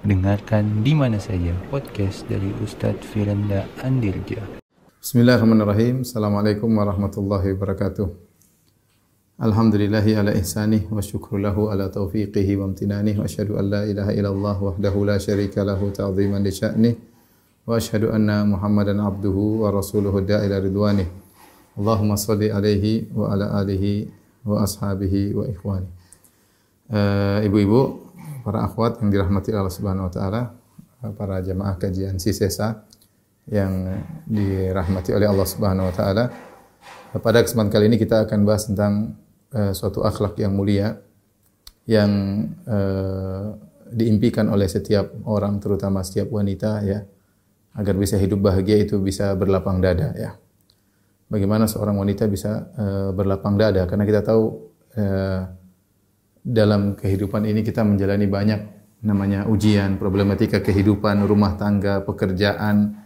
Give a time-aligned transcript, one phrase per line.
[0.00, 4.40] Dengarkan di mana saja podcast dari Ustadz Firanda Andirja.
[4.96, 6.08] Bismillahirrahmanirrahim.
[6.08, 8.08] Assalamualaikum warahmatullahi wabarakatuh.
[9.36, 14.16] Alhamdulillahi ala ihsanih wa syukru lahu ala taufiqihi wa amtinanih wa asyhadu an la ilaha
[14.16, 16.94] illallah wahdahu la syarika lahu ta'ziman li sya'nih
[17.68, 21.12] wa asyhadu anna Muhammadan abduhu wa rasuluhu da'ila ridwanih.
[21.76, 24.08] Allahumma salli alaihi wa ala alihi
[24.48, 25.92] wa ashabihi wa ikhwani.
[26.88, 28.09] Uh, ibu-ibu,
[28.40, 30.42] para akhwat yang dirahmati Allah Subhanahu wa taala,
[31.16, 32.84] para jamaah kajian Sisesa
[33.48, 36.24] yang dirahmati oleh Allah Subhanahu wa taala.
[37.10, 39.18] Pada kesempatan kali ini kita akan bahas tentang
[39.50, 41.02] uh, suatu akhlak yang mulia
[41.90, 42.10] yang
[42.70, 43.58] uh,
[43.90, 47.02] diimpikan oleh setiap orang terutama setiap wanita ya
[47.74, 50.38] agar bisa hidup bahagia itu bisa berlapang dada ya.
[51.30, 55.42] Bagaimana seorang wanita bisa uh, berlapang dada karena kita tahu uh,
[56.40, 58.60] dalam kehidupan ini kita menjalani banyak
[59.00, 63.00] namanya ujian, problematika kehidupan, rumah tangga, pekerjaan,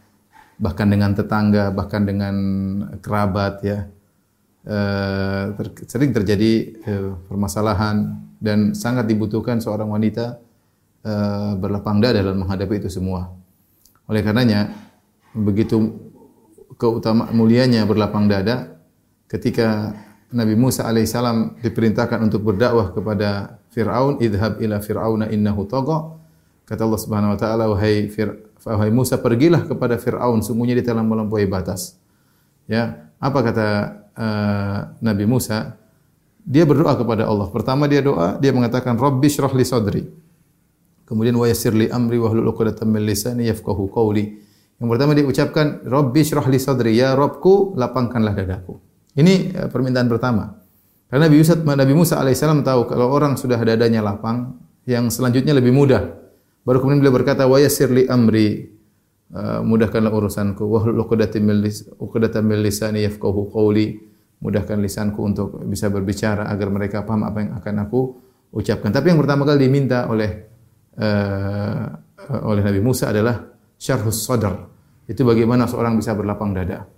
[0.59, 2.35] bahkan dengan tetangga, bahkan dengan
[2.99, 3.79] kerabat ya.
[4.65, 10.40] Uh, ter sering terjadi uh, permasalahan dan sangat dibutuhkan seorang wanita
[11.05, 13.29] uh, berlapang dada dalam menghadapi itu semua.
[14.09, 14.73] Oleh karenanya
[15.37, 15.93] begitu
[16.80, 18.80] keutamaan mulianya berlapang dada
[19.29, 19.93] ketika
[20.35, 26.18] Nabi Musa alaihissalam diperintahkan untuk berdakwah kepada Fir'aun, idhab ila Fir'auna innahu tagha.
[26.66, 28.10] Kata Allah Subhanahu wa taala, wahai
[28.66, 31.95] wahai Musa, pergilah kepada Fir'aun, sungguhnya dia telah melampaui batas.
[32.66, 33.66] Ya, apa kata
[34.18, 35.79] uh, Nabi Musa?
[36.43, 37.49] Dia berdoa kepada Allah.
[37.55, 39.65] Pertama dia doa, dia mengatakan Rabbi shrah li.
[41.05, 44.24] Kemudian wa yassir li amri wa hlul 'uqdatam min lisani yafqahu qawli.
[44.82, 46.59] Yang pertama dia ucapkan Rabbi shrah li
[46.96, 48.93] ya Rabbku lapangkanlah dadaku.
[49.15, 50.59] Ini eh, permintaan pertama.
[51.07, 55.71] Karena Nabi Musa, Nabi Musa alaihissalam tahu kalau orang sudah dadanya lapang, yang selanjutnya lebih
[55.71, 56.02] mudah.
[56.65, 58.66] Baru kemudian beliau berkata, wa yassir li amri,
[59.30, 64.00] uh, mudahkanlah urusanku, wa uqdatam min lisani yafqahu qawli,
[64.41, 68.00] mudahkan lisanku untuk bisa berbicara agar mereka paham apa yang akan aku
[68.53, 68.91] ucapkan.
[68.91, 70.31] Tapi yang pertama kali diminta oleh
[70.99, 71.84] uh,
[72.49, 73.44] oleh Nabi Musa adalah
[73.77, 74.66] syarhus sadar.
[75.05, 76.89] Itu bagaimana seorang bisa berlapang dada.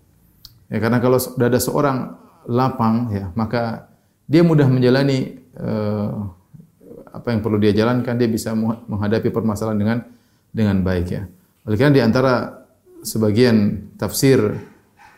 [0.67, 2.19] Ya, karena kalau dada seorang
[2.51, 3.91] lapang, ya, maka
[4.27, 6.27] dia mudah menjalani uh,
[7.15, 9.99] apa yang perlu dia jalankan, dia bisa menghadapi permasalahan dengan
[10.51, 11.23] dengan baik ya.
[11.67, 12.65] Oleh karena di antara
[13.03, 14.39] sebagian tafsir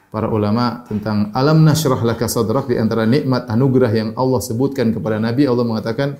[0.08, 5.20] para ulama tentang alam nasyrah laka sadrak di antara nikmat anugerah yang Allah sebutkan kepada
[5.20, 6.16] Nabi Allah mengatakan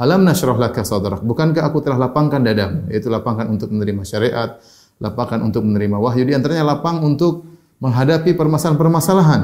[0.00, 1.20] alam nasyrah laka sadrak.
[1.24, 2.88] Bukankah aku telah lapangkan dadamu?
[2.88, 4.60] Yaitu lapangkan untuk menerima syariat
[5.00, 6.28] lapangkan untuk menerima wahyu.
[6.28, 7.48] Di antaranya lapang untuk
[7.80, 9.42] menghadapi permasalahan-permasalahan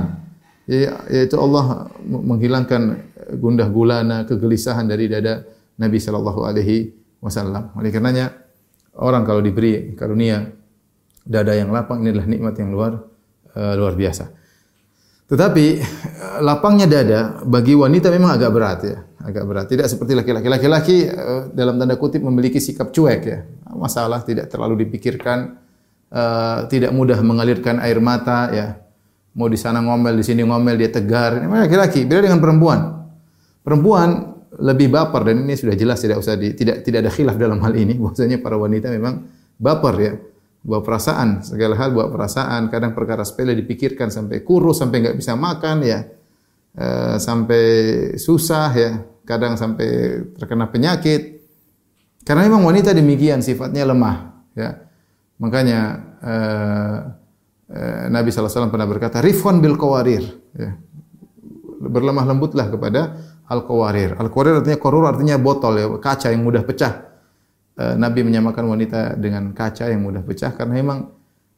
[0.67, 2.83] yaitu Allah menghilangkan
[3.39, 5.47] gundah gulana kegelisahan dari dada
[5.79, 6.91] Nabi sallallahu alaihi
[7.23, 7.71] wasallam.
[7.79, 8.35] Oleh karenanya
[8.99, 10.47] orang kalau diberi karunia
[11.23, 12.93] dada yang lapang ini adalah nikmat yang luar
[13.55, 14.31] uh, luar biasa.
[15.27, 19.67] Tetapi uh, lapangnya dada bagi wanita memang agak berat ya, agak berat.
[19.67, 20.47] Tidak seperti laki-laki.
[20.47, 23.39] Laki-laki uh, dalam tanda kutip memiliki sikap cuek ya.
[23.75, 25.66] Masalah tidak terlalu dipikirkan
[26.13, 28.67] uh, tidak mudah mengalirkan air mata ya.
[29.37, 31.37] Mau di sana ngomel, di sini ngomel, dia tegar.
[31.37, 32.09] Ini laki-laki.
[32.09, 33.05] Beda dengan perempuan.
[33.61, 37.61] Perempuan lebih baper dan ini sudah jelas tidak usah di, tidak tidak ada khilaf dalam
[37.61, 37.97] hal ini.
[38.01, 39.29] Bahwasanya para wanita memang
[39.61, 40.15] baper ya.
[40.67, 42.67] Bawa perasaan, segala hal bawa perasaan.
[42.67, 46.03] Kadang perkara sepele dipikirkan sampai kurus, sampai nggak bisa makan ya.
[46.75, 47.65] Uh, sampai
[48.19, 48.91] susah ya.
[49.23, 51.39] Kadang sampai terkena penyakit.
[52.27, 54.86] Karena memang wanita demikian sifatnya lemah ya.
[55.37, 55.81] Makanya
[56.25, 56.99] uh,
[57.69, 60.25] uh, Nabi SAW pernah berkata, Rifwan bil kawarir.
[60.57, 60.81] Ya.
[61.77, 64.17] Berlemah lembutlah kepada al-kawarir.
[64.17, 67.05] Al-kawarir artinya korur artinya botol ya, kaca yang mudah pecah.
[67.77, 71.13] Uh, Nabi menyamakan wanita dengan kaca yang mudah pecah karena memang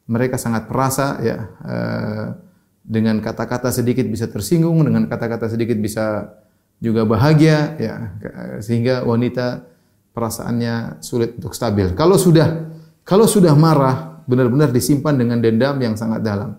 [0.05, 1.37] mereka sangat perasa ya.
[1.63, 2.27] Uh,
[2.89, 6.33] dengan kata-kata sedikit bisa tersinggung, dengan kata-kata sedikit bisa
[6.81, 7.95] juga bahagia ya
[8.63, 9.67] sehingga wanita
[10.15, 11.93] perasaannya sulit untuk stabil.
[11.93, 12.68] Kalau sudah
[13.09, 16.53] kalau sudah marah, benar-benar disimpan dengan dendam yang sangat dalam.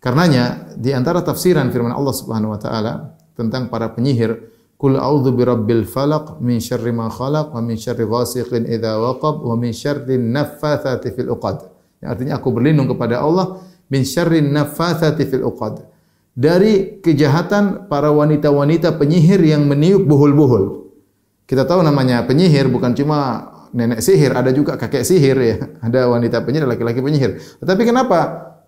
[0.00, 4.48] Karenanya di antara tafsiran firman Allah Subhanahu wa taala tentang para penyihir,
[4.80, 9.52] "Qul a'udzu birabbil falaq min syarri ma khalaq wa min syarri ghasiqin idza waqab wa
[9.60, 11.68] min syarri naffatsati fil uqad."
[12.00, 13.60] Yang artinya aku berlindung kepada Allah
[13.92, 15.84] min syarri naffatsati fil uqad.
[16.32, 20.88] Dari kejahatan para wanita-wanita penyihir yang meniup buhul-buhul.
[21.44, 25.56] Kita tahu namanya penyihir bukan cuma nenek sihir, ada juga kakek sihir ya.
[25.86, 27.42] Ada wanita penyihir, laki-laki penyihir.
[27.58, 28.18] Tetapi kenapa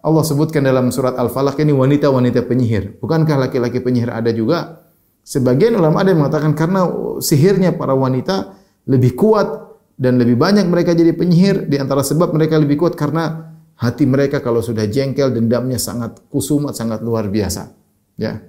[0.02, 2.98] Allah sebutkan dalam surat Al-Falaq ini wanita-wanita penyihir?
[2.98, 4.84] Bukankah laki-laki penyihir ada juga?
[5.26, 6.86] Sebagian ulama ada yang mengatakan karena
[7.18, 8.54] sihirnya para wanita
[8.86, 9.66] lebih kuat
[9.98, 14.38] dan lebih banyak mereka jadi penyihir di antara sebab mereka lebih kuat karena hati mereka
[14.38, 17.72] kalau sudah jengkel dendamnya sangat kusumat sangat luar biasa
[18.16, 18.40] ya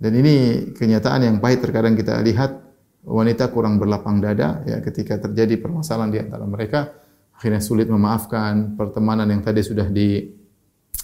[0.00, 2.67] dan ini kenyataan yang pahit terkadang kita lihat
[3.06, 6.94] wanita kurang berlapang dada ya ketika terjadi permasalahan di antara mereka
[7.38, 10.26] akhirnya sulit memaafkan pertemanan yang tadi sudah di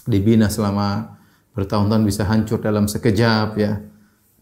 [0.05, 1.15] dibina selama
[1.55, 3.73] bertahun-tahun bisa hancur dalam sekejap ya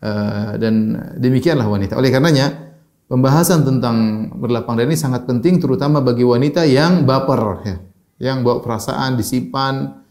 [0.04, 1.96] Uh, dan demikianlah wanita.
[1.96, 2.76] Oleh karenanya
[3.08, 7.76] pembahasan tentang berlapang dada ini sangat penting terutama bagi wanita yang baper ya,
[8.20, 10.04] yang bawa perasaan disimpan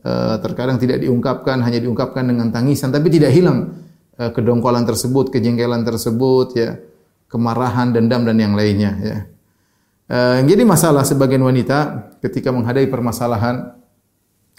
[0.00, 3.83] uh, terkadang tidak diungkapkan hanya diungkapkan dengan tangisan tapi tidak hilang
[4.18, 6.78] kedongkolan tersebut, kejengkelan tersebut ya,
[7.26, 9.16] kemarahan, dendam dan yang lainnya ya.
[10.04, 13.72] Uh, jadi masalah sebagian wanita ketika menghadapi permasalahan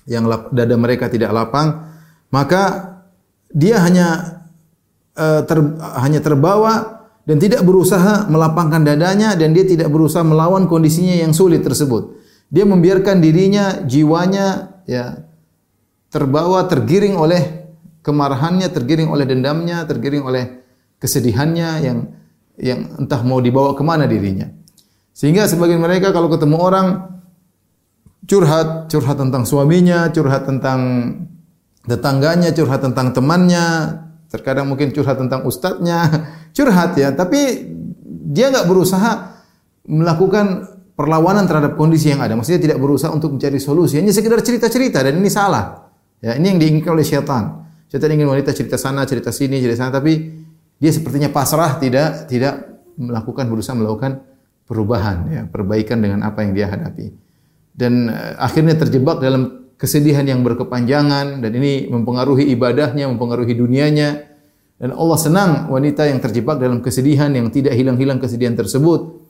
[0.09, 1.85] yang dada mereka tidak lapang,
[2.33, 2.97] maka
[3.53, 4.35] dia hanya
[5.15, 5.55] Eh, ter,
[6.03, 11.63] hanya terbawa dan tidak berusaha melapangkan dadanya dan dia tidak berusaha melawan kondisinya yang sulit
[11.63, 12.19] tersebut.
[12.51, 15.23] Dia membiarkan dirinya, jiwanya ya
[16.11, 17.64] terbawa, tergiring oleh
[18.05, 20.61] kemarahannya, tergiring oleh dendamnya, tergiring oleh
[21.01, 21.97] kesedihannya yang
[22.55, 24.47] yang entah mau dibawa ke mana dirinya.
[25.11, 26.87] Sehingga sebagian mereka kalau ketemu orang
[28.29, 30.79] curhat, curhat tentang suaminya, curhat tentang
[31.89, 34.05] tetangganya, curhat tentang temannya,
[34.35, 36.11] Terkadang mungkin curhat tentang ustadznya,
[36.57, 37.71] curhat ya, tapi
[38.27, 39.37] dia nggak berusaha
[39.87, 42.35] melakukan perlawanan terhadap kondisi yang ada.
[42.35, 45.87] Maksudnya tidak berusaha untuk mencari solusi, hanya sekedar cerita-cerita dan ini salah.
[46.19, 47.64] Ya, ini yang diinginkan oleh syaitan.
[47.89, 50.43] Syaitan ingin wanita cerita sana, cerita sini, cerita sana, tapi
[50.81, 54.23] dia sepertinya pasrah, tidak tidak melakukan berusaha melakukan
[54.65, 57.13] perubahan, ya, perbaikan dengan apa yang dia hadapi.
[57.75, 64.31] Dan uh, akhirnya terjebak dalam kesedihan yang berkepanjangan dan ini mempengaruhi ibadahnya, mempengaruhi dunianya.
[64.75, 69.23] Dan Allah senang wanita yang terjebak dalam kesedihan yang tidak hilang-hilang kesedihan tersebut.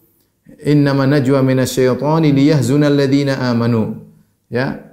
[0.65, 4.09] Innama najwa minasyaitani liyahzuna alladhina amanu.
[4.49, 4.84] Ya.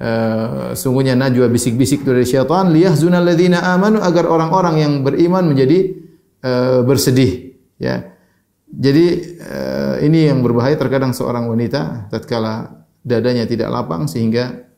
[0.00, 5.92] Uh, sungguhnya najwa bisik-bisik dari syaitan liyahzuna alladhina amanu agar orang-orang yang beriman menjadi
[6.40, 7.60] uh, bersedih.
[7.76, 8.16] Ya.
[8.64, 14.70] Jadi uh, ini yang berbahaya terkadang seorang wanita tatkala dadanya tidak lapang sehingga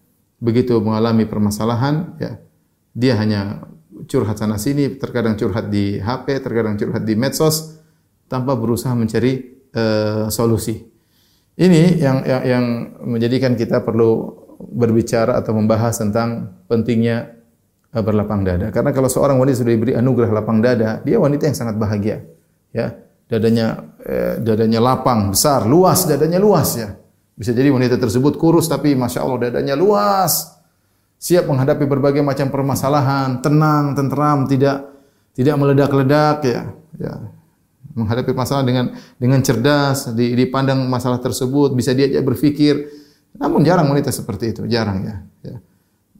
[0.43, 2.43] begitu mengalami permasalahan ya
[2.91, 3.63] dia hanya
[4.11, 7.79] curhat sana sini terkadang curhat di HP terkadang curhat di medsos
[8.27, 10.83] tanpa berusaha mencari uh, solusi
[11.55, 12.65] ini yang yang
[13.07, 17.35] menjadikan kita perlu berbicara atau membahas tentang pentingnya
[17.91, 21.59] uh, berlapang dada karena kalau seorang wanita sudah diberi anugerah lapang dada dia wanita yang
[21.59, 22.23] sangat bahagia
[22.71, 22.95] ya
[23.29, 27.01] dadanya eh, dadanya lapang besar luas dadanya luas ya
[27.33, 30.53] bisa jadi wanita tersebut kurus tapi masya Allah dadanya luas,
[31.17, 34.87] siap menghadapi berbagai macam permasalahan, tenang, tenteram, tidak
[35.33, 36.61] tidak meledak-ledak ya,
[37.01, 37.13] ya.
[37.93, 42.89] Menghadapi masalah dengan dengan cerdas, dipandang masalah tersebut, bisa diajak berpikir.
[43.37, 45.17] Namun jarang wanita seperti itu, jarang ya.
[45.45, 45.57] ya.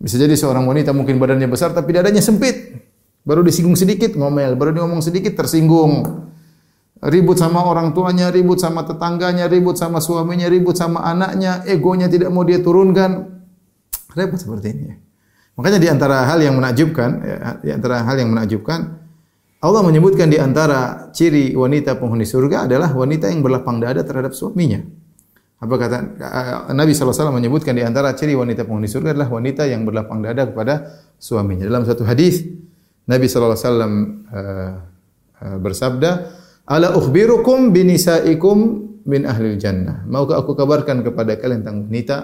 [0.01, 2.77] Bisa jadi seorang wanita mungkin badannya besar tapi dadanya sempit.
[3.23, 6.27] Baru disinggung sedikit ngomel, baru ngomong sedikit tersinggung
[7.03, 12.31] ribut sama orang tuanya, ribut sama tetangganya, ribut sama suaminya, ribut sama anaknya, egonya tidak
[12.31, 13.43] mau dia turunkan.
[14.15, 14.87] Repot seperti ini.
[15.59, 19.03] Makanya di antara hal yang menakjubkan, ya, di antara hal yang menakjubkan,
[19.63, 24.83] Allah menyebutkan di antara ciri wanita penghuni surga adalah wanita yang berlapang dada terhadap suaminya.
[25.63, 25.97] Apa kata
[26.75, 31.07] Nabi SAW menyebutkan di antara ciri wanita penghuni surga adalah wanita yang berlapang dada kepada
[31.23, 31.63] suaminya.
[31.63, 32.43] Dalam satu hadis
[33.07, 36.11] Nabi SAW uh, uh, bersabda,
[36.67, 38.59] Ala ukhbirukum binisaikum
[39.07, 40.03] min ahli jannah.
[40.07, 42.17] Maukah aku kabarkan kepada kalian tentang wanita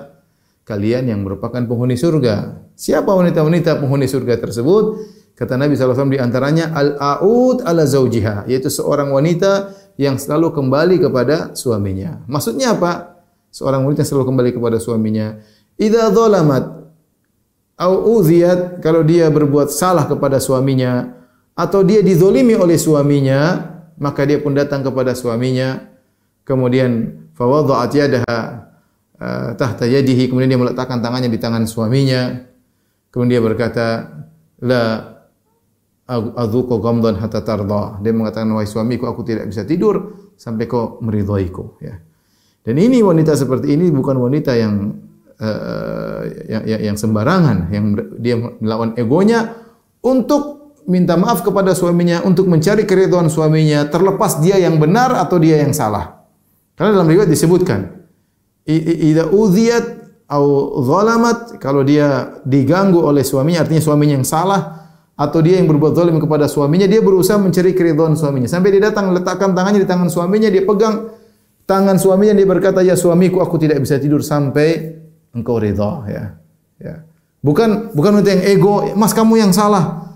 [0.66, 2.58] kalian yang merupakan penghuni surga?
[2.74, 4.98] Siapa wanita-wanita penghuni surga tersebut?
[5.38, 11.54] Kata Nabi SAW di antaranya al-aud ala zaujiha, yaitu seorang wanita yang selalu kembali kepada
[11.54, 12.22] suaminya.
[12.26, 13.17] Maksudnya apa?
[13.48, 15.40] Seorang wanita selalu kembali kepada suaminya.
[15.78, 16.64] Idza dzalamat
[17.78, 21.14] au udhiyat kalau dia berbuat salah kepada suaminya
[21.54, 23.62] atau dia dizolimi oleh suaminya,
[23.98, 25.86] maka dia pun datang kepada suaminya.
[26.42, 26.90] Kemudian
[27.36, 28.38] fawadha'at yadaha
[29.20, 32.46] uh, tahta yadihi kemudian dia meletakkan tangannya di tangan suaminya.
[33.08, 33.86] Kemudian dia berkata
[34.64, 34.82] la
[36.08, 38.00] adzuqu ghamdan hatta tarda.
[38.00, 42.07] Dia mengatakan wahai suamiku aku tidak bisa tidur sampai kau meridhoiku ya
[42.68, 44.92] dan ini wanita seperti ini bukan wanita yang
[45.40, 49.56] uh, yang, yang, yang sembarangan yang dia melawan egonya
[50.04, 55.64] untuk minta maaf kepada suaminya untuk mencari keridhaan suaminya terlepas dia yang benar atau dia
[55.64, 56.28] yang salah.
[56.76, 58.04] Karena dalam riwayat disebutkan
[58.68, 59.86] idza udhiyat
[60.28, 60.44] au
[60.84, 66.20] zalamat kalau dia diganggu oleh suaminya artinya suaminya yang salah atau dia yang berbuat zalim
[66.20, 70.52] kepada suaminya dia berusaha mencari keridhaan suaminya sampai dia datang letakkan tangannya di tangan suaminya
[70.52, 71.16] dia pegang
[71.68, 74.96] tangan suaminya dia berkata, "Ya suamiku, aku tidak bisa tidur sampai
[75.36, 76.24] engkau ridha." Ya.
[76.80, 76.94] Ya.
[77.44, 80.08] Bukan bukan untuk yang ego, "Mas kamu yang salah."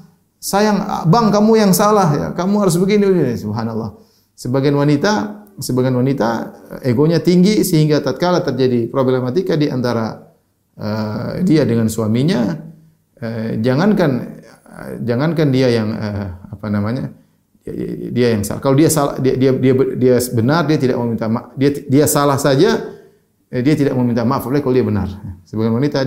[0.43, 2.27] Sayang, Bang kamu yang salah ya.
[2.35, 3.39] Kamu harus begini, begini.
[3.39, 3.95] Subhanallah.
[4.35, 6.51] Sebagian wanita, sebagian wanita
[6.83, 10.35] egonya tinggi sehingga tatkala terjadi problematika di antara
[10.83, 12.59] uh, dia dengan suaminya,
[13.23, 17.22] uh, jangankan uh, jangankan dia yang uh, apa namanya?
[18.11, 18.61] Dia yang salah.
[18.61, 21.55] Kalau dia salah dia dia dia, dia benar dia tidak meminta maaf.
[21.55, 22.71] Dia dia salah saja
[23.53, 25.09] dia tidak meminta maaf oleh kalau dia benar.
[25.47, 26.01] Sebagian wanita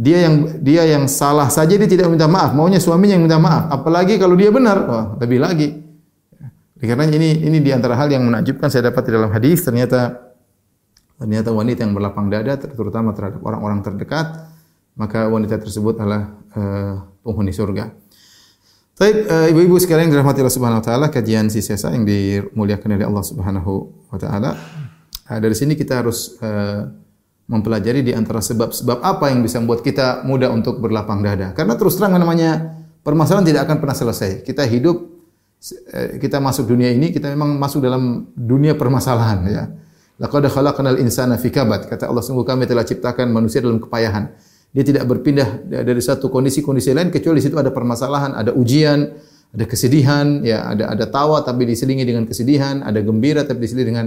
[0.00, 0.34] dia yang
[0.64, 3.68] dia yang salah saja dia tidak minta maaf, maunya suaminya yang minta maaf.
[3.68, 5.68] Apalagi kalau dia benar, wah, lebih lagi.
[6.80, 10.32] Karena ini ini di antara hal yang menakjubkan saya dapat di dalam hadis ternyata
[11.20, 14.48] ternyata wanita yang berlapang dada terutama terhadap orang-orang terdekat
[14.96, 17.92] maka wanita tersebut adalah uh, penghuni surga.
[19.00, 23.00] Baik, uh, ibu-ibu sekalian yang dirahmati Allah Subhanahu wa taala, kajian si sesa yang dimuliakan
[23.00, 23.72] oleh Allah Subhanahu
[24.12, 24.60] wa taala.
[25.24, 26.84] Uh, dari sini kita harus uh,
[27.48, 31.56] mempelajari di antara sebab-sebab apa yang bisa membuat kita mudah untuk berlapang dada.
[31.56, 34.44] Karena terus terang namanya permasalahan tidak akan pernah selesai.
[34.44, 35.00] Kita hidup,
[35.96, 39.64] eh, kita masuk dunia ini, kita memang masuk dalam dunia permasalahan ya.
[40.20, 41.88] Laqad khalaqnal insana fi kabad.
[41.88, 44.30] Kata Allah sungguh kami telah ciptakan manusia dalam kepayahan.
[44.70, 49.02] Dia tidak berpindah dari satu kondisi-kondisi lain kecuali di situ ada permasalahan, ada ujian,
[49.50, 54.06] ada kesedihan, ya ada ada tawa tapi diselingi dengan kesedihan, ada gembira tapi diselingi dengan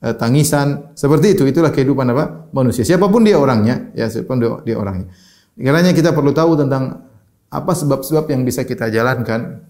[0.00, 1.44] Eh, tangisan, seperti itu.
[1.44, 2.48] Itulah kehidupan apa?
[2.56, 2.88] Manusia.
[2.88, 5.12] Siapa pun dia orangnya, ya siapa pun dia, dia orangnya.
[5.60, 7.04] Karena kita perlu tahu tentang
[7.52, 9.60] apa sebab-sebab yang bisa kita jalankan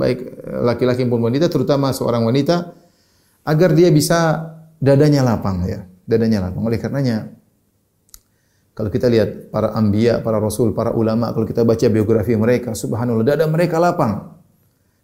[0.00, 0.32] baik
[0.64, 2.72] laki-laki maupun wanita terutama seorang wanita
[3.44, 4.48] agar dia bisa
[4.80, 7.30] dadanya lapang ya dadanya lapang oleh karenanya
[8.80, 13.36] kalau kita lihat para ambia para rasul para ulama kalau kita baca biografi mereka subhanallah
[13.36, 14.40] dada mereka lapang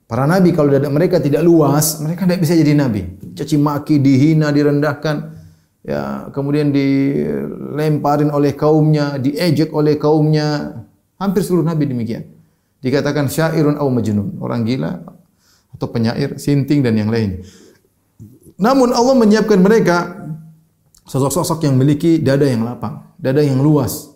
[0.06, 3.18] Para nabi kalau dada mereka tidak luas, mereka tidak bisa jadi nabi.
[3.34, 5.34] Caci maki, dihina, direndahkan,
[5.82, 10.78] ya, kemudian dilemparin oleh kaumnya, diejek oleh kaumnya.
[11.18, 12.22] Hampir seluruh nabi demikian.
[12.78, 15.02] Dikatakan syairun au majnun, orang gila
[15.74, 17.42] atau penyair, sinting dan yang lain.
[18.62, 20.22] Namun Allah menyiapkan mereka
[21.06, 24.10] sosok-sosok yang memiliki dada yang lapang, dada yang luas,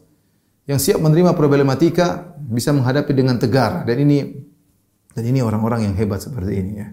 [0.66, 3.86] yang siap menerima problematika, bisa menghadapi dengan tegar.
[3.86, 4.18] Dan ini
[5.14, 6.88] dan ini orang-orang yang hebat seperti ini ya.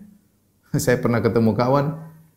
[0.83, 1.85] Saya pernah ketemu kawan,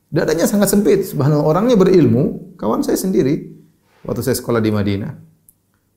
[0.09, 1.05] dadanya sangat sempit.
[1.12, 3.52] Subhanallah, orangnya berilmu, kawan saya sendiri
[4.05, 5.12] waktu saya sekolah di Madinah.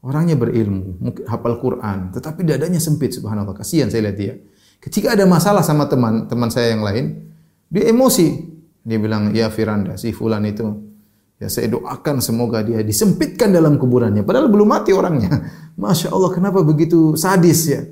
[0.03, 3.55] Orangnya berilmu, mungkin hafal Quran, tetapi dadanya sempit subhanallah.
[3.55, 4.36] Kasihan saya lihat dia.
[4.84, 7.32] Ketika ada masalah sama teman, teman saya yang lain,
[7.72, 8.51] dia emosi.
[8.84, 10.93] Dia bilang, "Ya Firanda, si fulan itu
[11.44, 14.24] Ya saya doakan semoga dia disempitkan dalam kuburannya.
[14.24, 15.44] Padahal belum mati orangnya.
[15.84, 17.84] Masya Allah kenapa begitu sadis ya.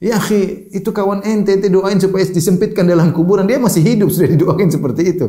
[0.00, 3.44] Ya akhi, itu kawan ente, ente doain supaya disempitkan dalam kuburan.
[3.44, 5.26] Dia masih hidup, sudah didoain seperti itu.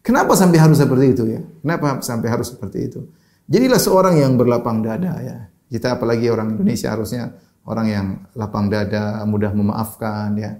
[0.00, 1.40] Kenapa sampai harus seperti itu ya?
[1.60, 3.00] Kenapa sampai harus seperti itu?
[3.44, 5.36] Jadilah seorang yang berlapang dada ya.
[5.68, 7.32] Kita apalagi orang Indonesia harusnya
[7.68, 10.56] orang yang lapang dada, mudah memaafkan ya.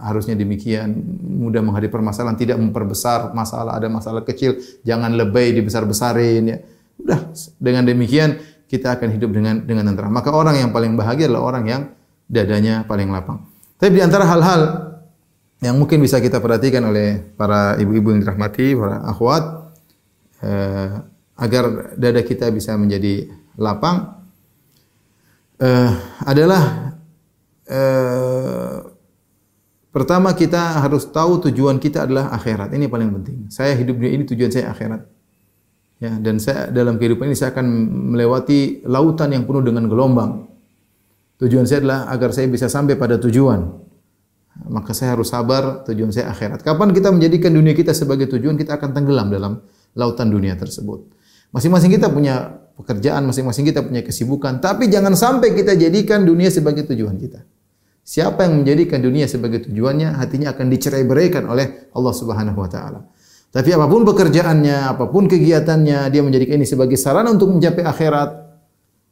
[0.00, 6.58] Harusnya demikian, mudah menghadapi permasalahan, tidak memperbesar masalah, ada masalah kecil, jangan lebay dibesar-besarin ya.
[7.00, 8.40] Udah, dengan demikian
[8.70, 10.12] kita akan hidup dengan dengan tenteram.
[10.12, 11.82] Maka orang yang paling bahagia adalah orang yang
[12.24, 13.44] dadanya paling lapang.
[13.76, 14.62] Tapi di antara hal-hal
[15.60, 19.44] yang mungkin bisa kita perhatikan oleh para ibu-ibu yang dirahmati, para akhwat,
[20.40, 20.90] eh,
[21.36, 21.64] agar
[22.00, 23.28] dada kita bisa menjadi
[23.60, 24.24] lapang,
[25.60, 25.92] eh,
[26.24, 26.96] adalah
[27.68, 28.76] eh,
[29.90, 32.74] pertama kita harus tahu tujuan kita adalah akhirat.
[32.74, 33.38] Ini paling penting.
[33.52, 35.02] Saya hidup di ini tujuan saya akhirat.
[36.00, 37.66] Ya, dan saya dalam kehidupan ini saya akan
[38.16, 40.48] melewati lautan yang penuh dengan gelombang.
[41.36, 43.60] Tujuan saya adalah agar saya bisa sampai pada tujuan.
[44.68, 46.60] Maka saya harus sabar, tujuan saya akhirat.
[46.64, 49.52] Kapan kita menjadikan dunia kita sebagai tujuan, kita akan tenggelam dalam
[49.96, 51.08] lautan dunia tersebut.
[51.52, 56.88] Masing-masing kita punya pekerjaan, masing-masing kita punya kesibukan, tapi jangan sampai kita jadikan dunia sebagai
[56.88, 57.44] tujuan kita.
[58.10, 63.06] Siapa yang menjadikan dunia sebagai tujuannya, hatinya akan dicerai-beraikan oleh Allah Subhanahu wa taala.
[63.54, 68.30] Tapi apa pun pekerjaannya, apa pun kegiatannya, dia menjadikan ini sebagai sarana untuk mencapai akhirat,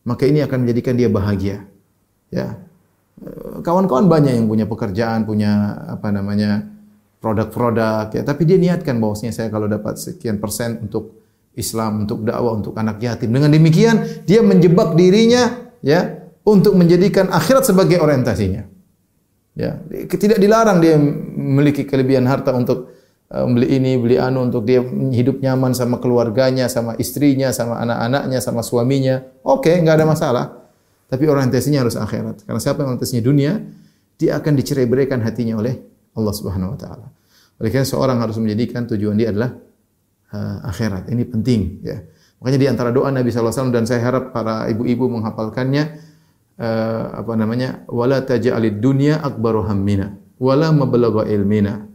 [0.02, 1.62] maka ini akan menjadikan dia bahagia.
[2.35, 2.59] Ya.
[3.62, 6.67] Kawan-kawan banyak yang punya pekerjaan, punya apa namanya?
[7.19, 11.19] produk-produk ya, tapi dia niatkan bahwasanya saya kalau dapat sekian persen untuk
[11.59, 13.35] Islam, untuk dakwah, untuk anak yatim.
[13.35, 15.50] Dengan demikian dia menjebak dirinya
[15.83, 18.77] ya untuk menjadikan akhirat sebagai orientasinya.
[19.59, 19.75] Ya,
[20.07, 22.95] tidak dilarang dia memiliki kelebihan harta untuk
[23.35, 28.38] uh, beli ini, beli anu untuk dia hidup nyaman sama keluarganya, sama istrinya, sama anak-anaknya,
[28.38, 29.19] sama suaminya.
[29.43, 30.45] Oke, okay, nggak ada masalah.
[31.11, 32.47] Tapi orientasinya harus akhirat.
[32.47, 33.59] Karena siapa yang orientasinya dunia,
[34.15, 35.75] dia akan dicerai berikan hatinya oleh
[36.15, 37.07] Allah Subhanahu wa taala.
[37.59, 39.59] Oleh karena seorang harus menjadikan tujuan dia adalah
[40.31, 41.11] uh, akhirat.
[41.11, 41.99] Ini penting ya.
[42.38, 46.08] Makanya di antara doa Nabi SAW dan saya harap para ibu-ibu menghafalkannya
[46.59, 47.87] uh, apa namanya?
[47.88, 50.15] Wala taj'alid dunya akbaru hammina.
[50.38, 51.87] Wala mablagha ilmina.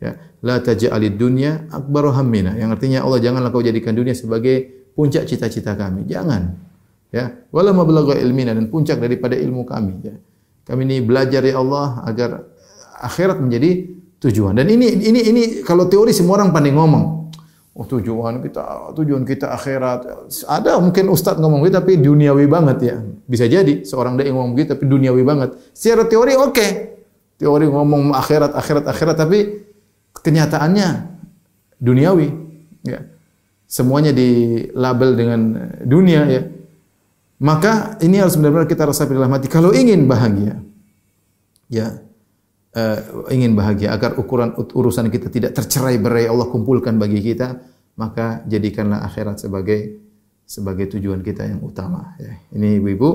[0.00, 0.16] Ya.
[0.40, 2.56] La taj'alid dunya akbaru hammina.
[2.56, 6.08] Yang artinya Allah janganlah kau jadikan dunia sebagai puncak cita-cita kami.
[6.08, 6.56] Jangan.
[7.12, 7.44] Ya.
[7.52, 9.94] Wala mablagha ilmina dan puncak daripada ilmu kami.
[10.04, 10.16] Ya.
[10.64, 12.46] Kami ini belajar ya Allah agar
[13.02, 14.56] akhirat menjadi tujuan.
[14.56, 17.19] Dan ini ini ini kalau teori semua orang pandai ngomong
[17.70, 20.26] Oh tujuan kita, tujuan kita akhirat.
[20.50, 22.96] Ada mungkin ustaz ngomong gitu tapi duniawi banget ya.
[23.30, 25.54] Bisa jadi seorang dai ngomong gitu tapi duniawi banget.
[25.70, 26.50] Secara teori oke.
[26.50, 26.70] Okay.
[27.38, 29.38] Teori ngomong akhirat, akhirat, akhirat tapi
[30.18, 30.88] kenyataannya
[31.78, 32.28] duniawi.
[32.84, 33.06] Ya.
[33.70, 35.40] Semuanya dilabel dengan
[35.86, 36.42] dunia ya.
[37.40, 39.48] Maka ini harus benar-benar kita rasa dalam hati.
[39.48, 40.60] Kalau ingin bahagia,
[41.70, 42.02] ya
[42.76, 47.58] uh, ingin bahagia agar ukuran urusan kita tidak tercerai berai Allah kumpulkan bagi kita
[47.98, 50.00] maka jadikanlah akhirat sebagai
[50.46, 52.34] sebagai tujuan kita yang utama ya.
[52.58, 53.08] ini ibu-ibu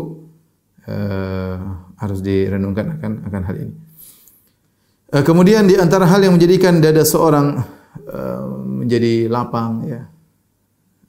[0.88, 1.56] uh,
[2.00, 3.76] harus direnungkan akan akan hal ini.
[5.12, 7.60] Uh, kemudian di antara hal yang menjadikan dada seorang
[8.08, 8.46] uh,
[8.84, 10.02] menjadi lapang ya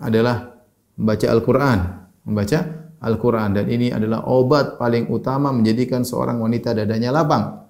[0.02, 0.56] adalah
[0.98, 1.78] membaca Al-Qur'an.
[2.26, 2.58] Membaca
[3.00, 3.50] Al-Qur'an.
[3.56, 7.65] Dan ini adalah obat paling utama menjadikan seorang wanita dadanya lapang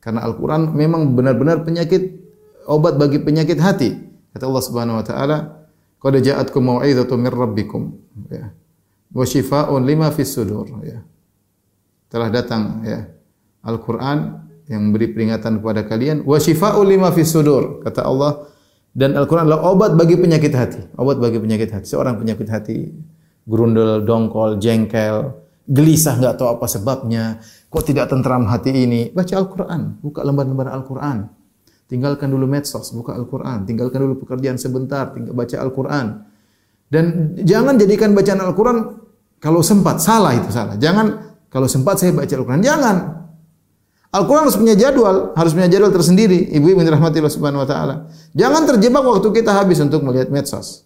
[0.00, 2.16] karena Al-Quran memang benar-benar penyakit,
[2.64, 3.92] obat bagi penyakit hati.
[4.32, 5.36] Kata Allah Subhanahu Wa Taala,
[6.00, 7.82] "Qad ja'atkum mau'izatun min rabbikum."
[8.32, 8.56] Ya.
[9.12, 10.66] Wa shifaa'un lima fis sudur.
[10.80, 11.04] Ya.
[12.08, 13.06] Telah datang ya
[13.62, 16.24] Al-Quran yang memberi peringatan kepada kalian.
[16.24, 17.84] Wa shifaa'un lima fis sudur.
[17.84, 18.48] Kata Allah,
[18.90, 20.80] dan Al-Quran adalah obat bagi penyakit hati.
[20.96, 21.86] Obat bagi penyakit hati.
[21.86, 22.90] Seorang penyakit hati,
[23.44, 25.36] grundel, dongkol, jengkel,
[25.70, 27.38] gelisah nggak tahu apa sebabnya,
[27.70, 31.30] kok tidak tentram hati ini, baca Al-Qur'an, buka lembar-lembar Al-Qur'an.
[31.86, 36.06] Tinggalkan dulu medsos, buka Al-Qur'an, tinggalkan dulu pekerjaan sebentar, tinggal baca Al-Qur'an.
[36.90, 38.78] Dan jangan jadikan bacaan Al-Qur'an
[39.38, 40.74] kalau sempat, salah itu salah.
[40.74, 42.96] Jangan kalau sempat saya baca Al-Qur'an, jangan.
[44.10, 46.50] Al-Quran harus punya jadwal, harus punya jadwal tersendiri.
[46.50, 47.94] Ibu-ibu dirahmati Allah Subhanahu wa taala.
[48.34, 50.82] Jangan terjebak waktu kita habis untuk melihat medsos.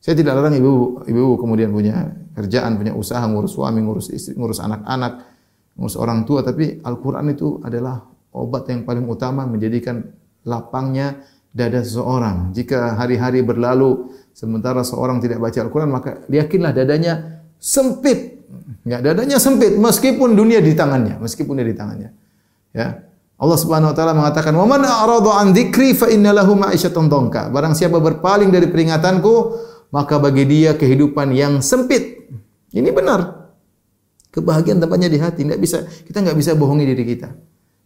[0.00, 4.64] Saya tidak larang ibu ibu kemudian punya kerjaan, punya usaha, ngurus suami, ngurus istri, ngurus
[4.64, 5.33] anak-anak,
[5.74, 8.02] ngurus orang tua, tapi Al-Qur'an itu adalah
[8.34, 10.02] obat yang paling utama menjadikan
[10.46, 11.22] lapangnya
[11.54, 12.50] dada seseorang.
[12.54, 18.34] Jika hari-hari berlalu sementara seorang tidak baca Al-Qur'an, maka yakinlah dadanya sempit.
[18.86, 22.10] Ya, dadanya sempit meskipun dunia di tangannya, meskipun dia di tangannya.
[22.74, 23.06] Ya.
[23.34, 27.50] Allah Subhanahu wa taala mengatakan, "Wa man a'rada an dzikri fa inna lahu ma'isyatan dhanka."
[27.50, 29.34] Barang siapa berpaling dari peringatanku,
[29.90, 32.30] maka bagi dia kehidupan yang sempit.
[32.70, 33.43] Ini benar.
[34.34, 35.46] Kebahagiaan tempatnya di hati.
[35.46, 37.30] Nggak bisa kita nggak bisa bohongi diri kita.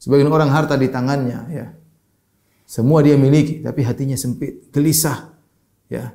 [0.01, 1.67] Sebagian orang harta di tangannya, ya.
[2.65, 5.37] Semua dia miliki, tapi hatinya sempit, gelisah,
[5.93, 6.15] ya.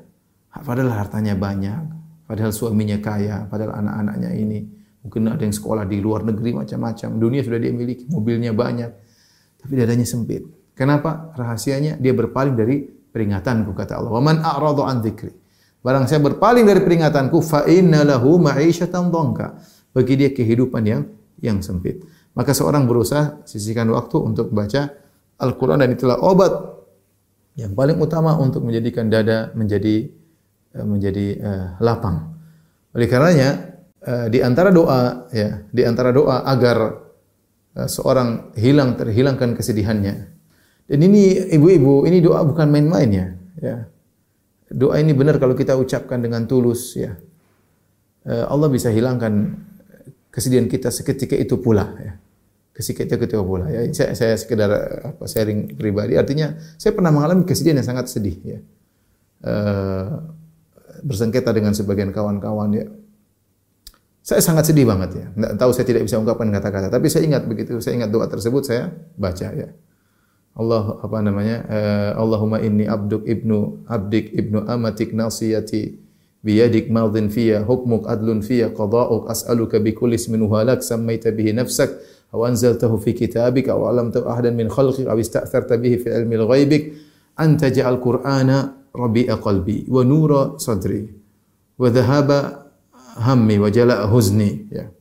[0.50, 1.82] Padahal hartanya banyak,
[2.26, 4.60] padahal suaminya kaya, padahal anak-anaknya ini
[5.04, 7.10] mungkin ada yang sekolah di luar negeri macam-macam.
[7.20, 8.90] Dunia sudah dia miliki, mobilnya banyak,
[9.60, 10.48] tapi dadanya sempit.
[10.74, 11.36] Kenapa?
[11.36, 14.10] Rahasianya dia berpaling dari peringatanku kata Allah.
[14.10, 15.30] Wa man a'rada an dzikri.
[15.84, 19.60] Barang saya berpaling dari peringatanku, fa inna lahu ma'isyatan dhanka.
[19.94, 21.06] Bagi dia kehidupan yang
[21.40, 22.02] yang sempit.
[22.34, 24.90] Maka seorang berusaha sisihkan waktu untuk baca
[25.38, 26.54] Al-Quran dan itulah obat
[27.54, 30.10] yang paling utama untuk menjadikan dada menjadi
[30.74, 32.34] eh, menjadi uh, lapang.
[32.98, 36.78] Oleh karenanya uh, di antara doa ya, di antara doa agar
[37.78, 40.34] uh, seorang hilang terhilangkan kesedihannya.
[40.90, 43.28] Dan ini ibu-ibu, ini doa bukan main-main ya.
[43.62, 43.76] ya.
[44.74, 47.14] Doa ini benar kalau kita ucapkan dengan tulus ya.
[48.24, 49.52] Allah bisa hilangkan
[50.34, 52.18] kesedihan kita seketika itu pula ya.
[52.74, 53.86] Ketika itu pula ya.
[53.94, 54.72] Saya, saya sekedar
[55.14, 58.60] apa sharing pribadi artinya saya pernah mengalami kesedihan yang sangat sedih ya.
[59.46, 60.34] Uh,
[61.06, 62.90] bersengketa dengan sebagian kawan-kawan ya.
[64.26, 65.26] Saya sangat sedih banget ya.
[65.30, 68.64] Tidak tahu saya tidak bisa ungkapkan kata-kata, tapi saya ingat begitu, saya ingat doa tersebut
[68.64, 69.70] saya baca ya.
[70.54, 76.03] Allah apa namanya uh, Allahumma inni abduk ibnu abdik ibnu amatik nasiyati
[76.44, 81.56] biyadik madhin fiyya hukmuk adlun fiyya qada'uk as'aluka bi kulli ismin huwa lak sammaita bihi
[81.56, 81.96] nafsak
[82.36, 86.84] aw anzaltahu fi kitabik aw 'allamtahu ahadan min khalqik aw ista'tharta bihi fi ilmi al-ghaibik
[87.40, 91.08] an taj'al qur'ana rabi'a qalbi wa nura sadri
[91.80, 92.68] wa dhahaba
[93.24, 94.92] hammi wa jala'a huzni ya.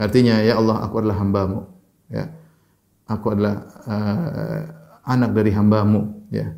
[0.00, 1.60] Artinya ya Allah aku adalah hambamu.
[2.08, 2.32] Ya.
[3.04, 4.60] Aku adalah uh,
[5.04, 6.30] anak dari hambamu.
[6.32, 6.56] Ya.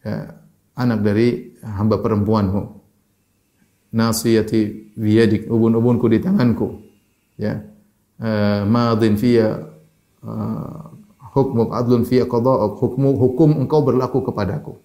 [0.00, 0.38] ya.
[0.78, 2.79] Anak dari hamba perempuanmu
[3.90, 6.80] nasiyati biyadik ubun-ubunku di tanganku
[7.38, 7.62] ya.
[8.20, 9.64] Uh, madin fiya
[10.20, 14.76] uh, adlun fi qada hukmu hukum engkau berlaku kepadaku.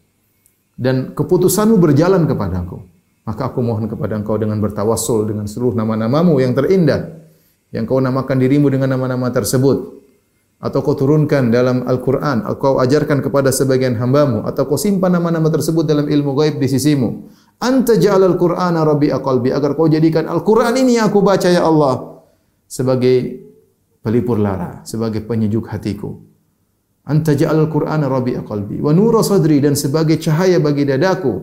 [0.76, 2.84] Dan keputusanmu berjalan kepadaku.
[3.26, 7.26] Maka aku mohon kepada engkau dengan bertawassul dengan seluruh nama-namamu yang terindah
[7.74, 9.98] yang kau namakan dirimu dengan nama-nama tersebut.
[10.56, 15.52] Atau kau turunkan dalam Al-Quran, atau kau ajarkan kepada sebagian hambamu, atau kau simpan nama-nama
[15.52, 17.28] tersebut dalam ilmu gaib di sisimu.
[17.62, 22.24] Anta ja'alal Qur'ana rabi'a qalbi agar kau jadikan Al-Quran ini yang aku baca ya Allah
[22.68, 23.41] sebagai
[24.04, 26.20] pelipur lara, sebagai penyejuk hatiku.
[27.08, 31.34] Anta ja'alal Qur'ana rabi'a qalbi wa nura sadri dan sebagai cahaya bagi dadaku.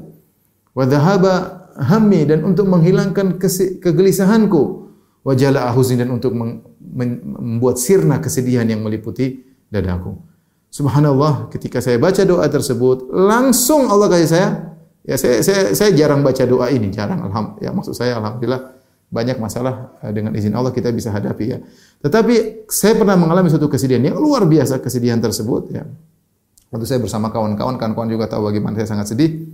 [0.77, 1.33] Wa dhahaba
[1.81, 3.41] hammi dan untuk menghilangkan
[3.81, 4.63] kegelisahanku
[5.23, 10.19] wajala ahuzin dan untuk membuat sirna kesedihan yang meliputi dadaku.
[10.73, 14.49] Subhanallah, ketika saya baca doa tersebut, langsung Allah kasih saya,
[15.03, 17.63] ya saya saya, saya jarang baca doa ini, jarang alhamdulillah.
[17.63, 21.59] Ya maksud saya alhamdulillah banyak masalah eh, dengan izin Allah kita bisa hadapi ya.
[22.01, 25.85] Tetapi saya pernah mengalami suatu kesedihan yang luar biasa kesedihan tersebut ya.
[26.73, 29.45] Waktu saya bersama kawan-kawan, kawan-kawan juga tahu bagaimana saya sangat sedih.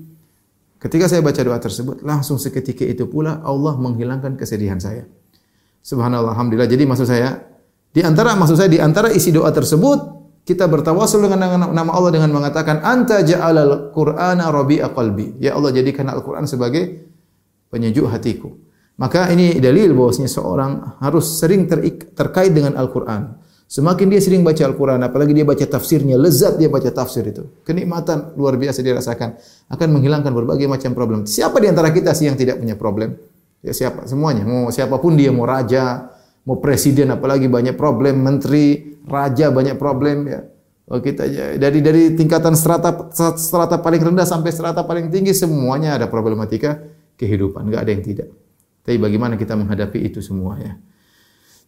[0.79, 5.03] Ketika saya baca doa tersebut, langsung seketika itu pula Allah menghilangkan kesedihan saya.
[5.83, 6.71] Subhanallah, alhamdulillah.
[6.71, 7.43] Jadi maksud saya,
[7.91, 10.18] di antara maksud saya di antara isi doa tersebut
[10.49, 15.37] kita bertawasul dengan nama Allah dengan mengatakan anta ja'alal qur'ana rabi'a qalbi.
[15.37, 17.05] Ya Allah jadikan Al-Qur'an sebagai
[17.69, 18.57] penyejuk hatiku.
[18.97, 20.73] Maka ini dalil bahwasanya seorang
[21.05, 21.69] harus sering
[22.17, 23.45] terkait dengan Al-Qur'an.
[23.69, 27.61] Semakin dia sering baca Al-Quran, apalagi dia baca tafsirnya, lezat dia baca tafsir itu.
[27.69, 29.37] Kenikmatan luar biasa dia rasakan.
[29.69, 31.29] Akan menghilangkan berbagai macam problem.
[31.29, 33.21] Siapa di antara kita sih yang tidak punya problem?
[33.61, 34.09] Ya siapa?
[34.09, 34.49] Semuanya.
[34.49, 36.09] Mau siapa pun dia, mau raja,
[36.49, 40.41] mau presiden, apalagi banyak problem, menteri, raja banyak problem ya.
[40.89, 41.29] Oh, kita
[41.61, 46.81] dari dari tingkatan strata strata paling rendah sampai strata paling tinggi semuanya ada problematika
[47.21, 48.29] kehidupan, enggak ada yang tidak.
[48.89, 50.81] Tapi bagaimana kita menghadapi itu semua ya.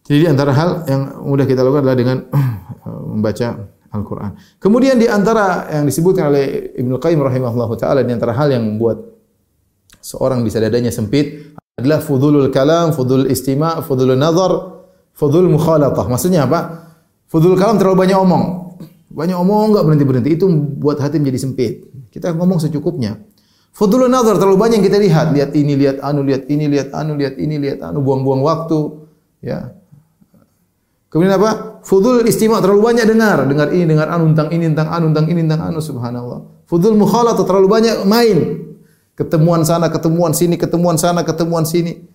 [0.09, 2.17] Jadi antara hal yang mudah kita lakukan adalah dengan
[3.13, 4.33] membaca Al-Qur'an.
[4.57, 9.05] Kemudian di antara yang disebutkan oleh Ibnu Qayyim rahimahullahu taala di antara hal yang membuat
[10.01, 14.85] seorang bisa dadanya sempit adalah fudulul kalam, fudul istima, fudul nazar,
[15.17, 16.05] fudul mukhalatah.
[16.05, 16.87] Maksudnya apa?
[17.25, 18.45] Fudul kalam terlalu banyak omong.
[19.11, 20.29] Banyak omong enggak berhenti-berhenti.
[20.37, 20.45] Itu
[20.79, 21.73] buat hati menjadi sempit.
[22.13, 23.19] Kita ngomong secukupnya.
[23.71, 25.27] Fudul nazar terlalu banyak yang kita lihat.
[25.35, 28.03] Lihat ini, lihat anu, lihat ini, lihat anu, lihat ini, lihat anu.
[28.03, 28.79] Buang-buang waktu.
[29.43, 29.75] Ya.
[31.11, 31.83] Kemudian apa?
[31.83, 35.39] Fudul istima terlalu banyak dengar, dengar ini, dengar anu tentang ini, tentang anu, tentang ini,
[35.43, 36.39] tentang anu subhanallah.
[36.71, 38.37] Fudul mukhalatah terlalu banyak main.
[39.21, 42.09] Ketemuan sana, ketemuan sini, ketemuan sana, ketemuan sini.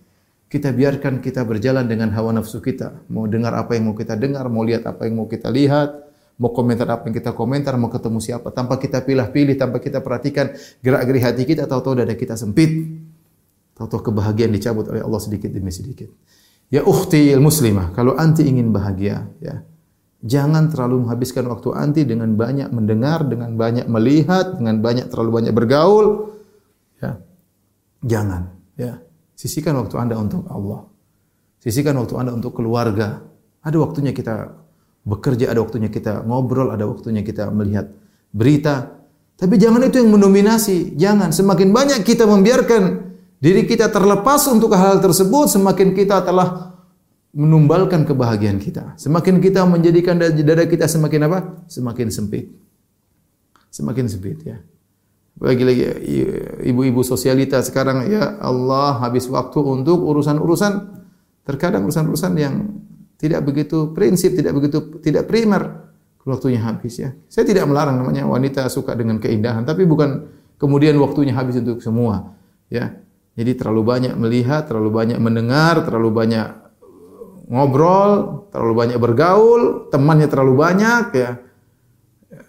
[0.51, 3.07] Kita biarkan kita berjalan dengan hawa nafsu kita.
[3.07, 6.03] Mau dengar apa yang mau kita dengar, mau lihat apa yang mau kita lihat,
[6.35, 8.51] mau komentar apa yang kita komentar, mau ketemu siapa.
[8.51, 10.51] Tanpa kita pilih-pilih, tanpa kita perhatikan
[10.83, 12.75] gerak-gerik hati kita, tahu-tahu dada kita sempit.
[13.79, 16.11] Tahu-tahu kebahagiaan dicabut oleh Allah sedikit demi sedikit.
[16.67, 19.63] Ya ukhti muslimah, kalau anti ingin bahagia, ya
[20.27, 25.53] jangan terlalu menghabiskan waktu anti dengan banyak mendengar, dengan banyak melihat, dengan banyak terlalu banyak
[25.55, 26.36] bergaul.
[28.03, 29.01] Jangan, ya.
[29.37, 30.89] Sisihkan waktu Anda untuk Allah.
[31.61, 33.21] Sisihkan waktu Anda untuk keluarga.
[33.61, 34.53] Ada waktunya kita
[35.05, 37.93] bekerja, ada waktunya kita ngobrol, ada waktunya kita melihat
[38.33, 38.97] berita.
[39.37, 40.97] Tapi jangan itu yang mendominasi.
[40.97, 41.29] Jangan.
[41.29, 46.77] Semakin banyak kita membiarkan diri kita terlepas untuk hal, -hal tersebut, semakin kita telah
[47.37, 48.97] menumbalkan kebahagiaan kita.
[48.97, 51.39] Semakin kita menjadikan dada kita semakin apa?
[51.69, 52.49] Semakin sempit.
[53.69, 54.57] Semakin sempit ya.
[55.37, 56.01] Lagi-lagi
[56.65, 60.73] ibu-ibu sosialita sekarang ya Allah habis waktu untuk urusan-urusan
[61.45, 62.55] terkadang urusan-urusan yang
[63.21, 65.93] tidak begitu prinsip, tidak begitu tidak primer
[66.25, 67.13] waktunya habis ya.
[67.29, 72.33] Saya tidak melarang namanya wanita suka dengan keindahan, tapi bukan kemudian waktunya habis untuk semua
[72.67, 72.97] ya.
[73.37, 76.47] Jadi terlalu banyak melihat, terlalu banyak mendengar, terlalu banyak
[77.47, 79.61] ngobrol, terlalu banyak bergaul,
[79.93, 81.31] temannya terlalu banyak ya.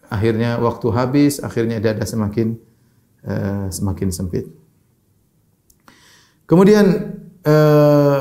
[0.09, 2.57] Akhirnya waktu habis, akhirnya dada semakin
[3.27, 4.47] Eh, semakin sempit.
[6.47, 6.87] Kemudian
[7.45, 8.19] uh,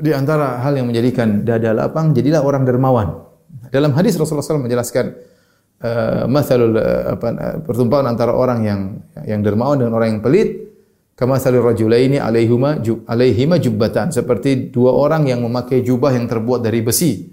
[0.00, 3.28] di antara hal yang menjadikan dada lapang, jadilah orang dermawan.
[3.68, 5.12] Dalam hadis Rasulullah SAW menjelaskan
[5.84, 8.80] uh, masalul uh, apa, pertumpahan antara orang yang
[9.28, 10.72] yang dermawan dengan orang yang pelit,
[11.12, 16.64] kama salil rajulaini alaihima jub, alaihima jubbatan, seperti dua orang yang memakai jubah yang terbuat
[16.64, 17.28] dari besi.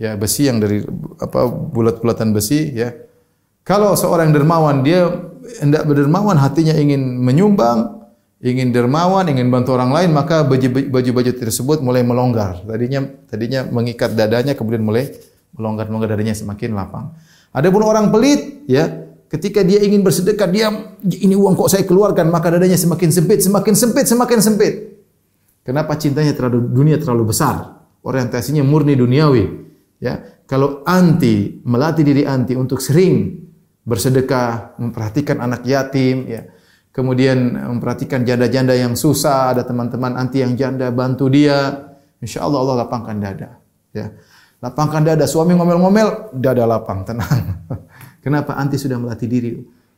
[0.00, 0.80] Ya, besi yang dari
[1.20, 3.05] apa bulat-bulatan besi ya.
[3.66, 5.10] Kalau seorang dermawan dia
[5.58, 8.06] hendak berdermawan, hatinya ingin menyumbang,
[8.38, 12.62] ingin dermawan, ingin bantu orang lain, maka baju-baju tersebut mulai melonggar.
[12.62, 15.10] Tadinya tadinya mengikat dadanya, kemudian mulai
[15.58, 17.10] melonggar, melonggar dadanya semakin lapang.
[17.50, 18.86] Adapun orang pelit, ya,
[19.26, 20.70] ketika dia ingin bersedekah, dia
[21.02, 24.74] ini uang kok saya keluarkan, maka dadanya semakin sempit, semakin sempit, semakin sempit.
[25.66, 27.82] Kenapa cintanya terhadap dunia terlalu besar?
[28.06, 29.66] Orientasinya murni duniawi.
[29.98, 33.45] Ya, kalau anti melatih diri anti untuk sering
[33.86, 36.42] bersedekah, memperhatikan anak yatim, ya,
[36.90, 41.86] kemudian memperhatikan janda-janda yang susah, ada teman-teman anti yang janda bantu dia,
[42.18, 43.62] insya Allah Allah lapangkan dada.
[43.94, 44.12] Ya,
[44.58, 45.24] lapangkan dada.
[45.24, 47.62] Suami ngomel-ngomel, dada lapang, tenang.
[48.26, 49.50] Kenapa anti sudah melatih diri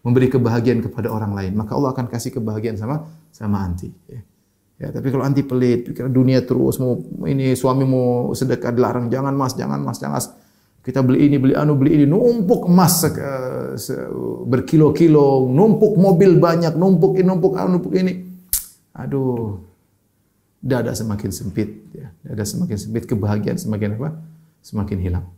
[0.05, 3.89] memberi kebahagiaan kepada orang lain, maka Allah akan kasih kebahagiaan sama sama anti.
[4.07, 4.21] Ya.
[4.79, 9.35] Ya, tapi kalau anti pelit, pikir dunia terus mau ini suami mau sedekah dilarang, jangan
[9.35, 10.27] mas, jangan mas, jangan mas.
[10.89, 13.77] Kita beli ini, beli anu, beli ini, numpuk emas uh,
[14.49, 18.25] berkilo-kilo, numpuk mobil banyak, numpuk ini, numpuk anu, numpuk ini.
[18.97, 19.61] Aduh,
[20.65, 22.09] dada semakin sempit, ya.
[22.25, 24.17] dada semakin sempit, kebahagiaan semakin apa?
[24.65, 25.29] Semakin hilang.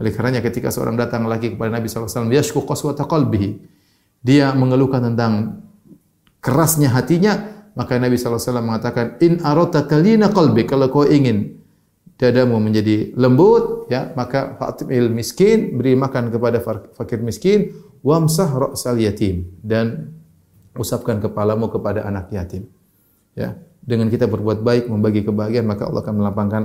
[0.00, 3.60] Oleh karenanya ketika seorang datang lagi kepada Nabi SAW, yashku qaswata qalbihi.
[4.24, 5.60] Dia mengeluhkan tentang
[6.40, 7.36] kerasnya hatinya,
[7.76, 11.57] maka Nabi SAW mengatakan, In arota kalina qalbi, kalau kau ingin
[12.16, 16.62] dadamu menjadi lembut, ya maka fatimil miskin, beri makan kepada
[16.96, 20.14] fakir miskin, wamsah ra'sal yatim, dan
[20.78, 22.70] usapkan kepalamu kepada anak yatim.
[23.36, 26.62] Ya, dengan kita berbuat baik, membagi kebahagiaan, maka Allah akan melapangkan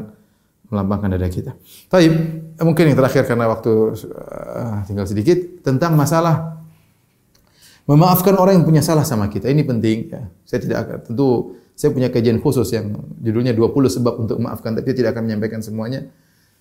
[0.72, 1.52] melapangkan dada kita.
[1.86, 2.10] Tapi
[2.64, 6.54] mungkin yang terakhir karena waktu uh, tinggal sedikit tentang masalah
[7.84, 9.52] Memaafkan orang yang punya salah sama kita.
[9.52, 10.24] Ini penting ya.
[10.48, 14.94] Saya tidak akan tentu saya punya kajian khusus yang judulnya 20 sebab untuk memaafkan tapi
[14.94, 16.06] tidak akan menyampaikan semuanya.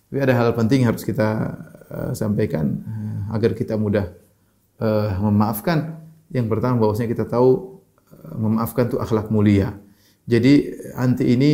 [0.08, 1.56] Tapi ada hal penting yang harus kita
[1.88, 4.12] uh, sampaikan uh, agar kita mudah
[4.80, 6.00] uh, memaafkan.
[6.32, 9.76] Yang pertama bahwasanya kita tahu uh, memaafkan itu akhlak mulia.
[10.24, 11.50] Jadi anti ini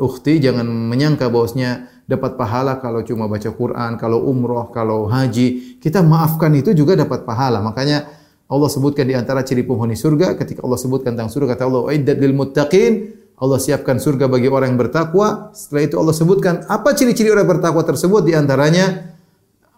[0.00, 5.78] ukhti jangan menyangka bahwasanya dapat pahala kalau cuma baca Quran, kalau umroh, kalau haji.
[5.78, 7.60] Kita maafkan itu juga dapat pahala.
[7.60, 8.19] Makanya
[8.50, 10.34] Allah sebutkan di antara ciri penghuni surga.
[10.34, 13.22] Ketika Allah sebutkan tentang surga kata Allah iddat lil muttaqin.
[13.40, 15.54] Allah siapkan surga bagi orang yang bertakwa.
[15.54, 18.26] Setelah itu Allah sebutkan apa ciri-ciri orang bertakwa tersebut.
[18.26, 19.16] Di antaranya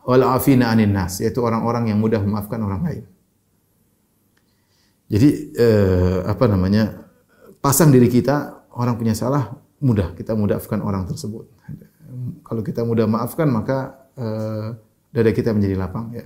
[0.08, 3.04] wal afina anin nas yaitu orang-orang yang mudah memaafkan orang lain.
[5.12, 7.12] Jadi eh, apa namanya
[7.60, 9.52] pasang diri kita orang punya salah
[9.84, 10.16] mudah.
[10.16, 11.44] Kita mudahkan orang tersebut.
[12.40, 14.74] Kalau kita mudah maafkan maka eh,
[15.12, 16.24] dada kita menjadi lapang ya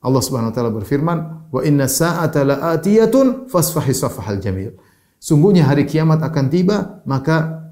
[0.00, 1.18] Allah Subhanahu wa taala berfirman,
[1.52, 4.72] "Wa inna sa'ata la'atiyatun fasfahi safhal jamil."
[5.20, 7.68] Sungguhnya hari kiamat akan tiba, maka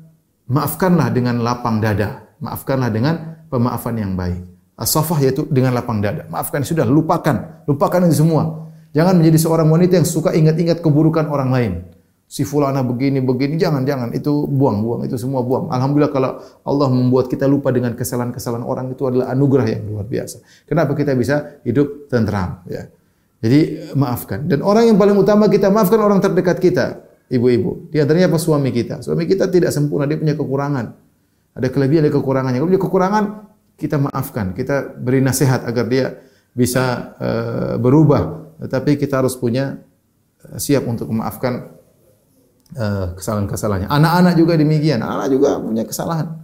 [0.49, 2.29] maafkanlah dengan lapang dada.
[2.45, 3.14] Maafkanlah dengan
[3.49, 4.45] pemaafan yang baik.
[4.79, 6.29] As-safah yaitu dengan lapang dada.
[6.29, 7.64] Maafkan sudah, lupakan.
[7.67, 8.71] Lupakan itu semua.
[8.93, 11.73] Jangan menjadi seorang wanita yang suka ingat-ingat keburukan orang lain
[12.29, 14.12] si fulana begini begini jangan jangan.
[14.12, 15.73] Itu buang buang itu semua buang.
[15.73, 16.31] Alhamdulillah kalau
[16.62, 20.45] Allah membuat kita lupa dengan kesalahan-kesalahan orang itu adalah anugerah yang luar biasa.
[20.69, 22.87] Kenapa kita bisa hidup tentram ya?
[23.41, 24.45] Jadi maafkan.
[24.45, 26.87] Dan orang yang paling utama kita maafkan orang terdekat kita
[27.33, 27.88] ibu-ibu.
[27.88, 28.38] Di antaranya apa?
[28.38, 29.01] Suami kita.
[29.01, 30.87] Suami kita tidak sempurna dia punya kekurangan.
[31.57, 32.59] Ada kelebihan ada kekurangannya.
[32.61, 33.25] Kalau dia kekurangan
[33.79, 34.53] kita maafkan.
[34.53, 36.19] Kita beri nasihat agar dia
[36.51, 38.53] bisa uh, berubah.
[38.59, 39.79] Tetapi kita harus punya
[40.43, 41.78] uh, siap untuk memaafkan
[42.77, 43.89] Eh, kesalahan-kesalahannya.
[43.89, 45.01] Anak-anak juga demikian.
[45.01, 46.37] Anak juga punya kesalahan.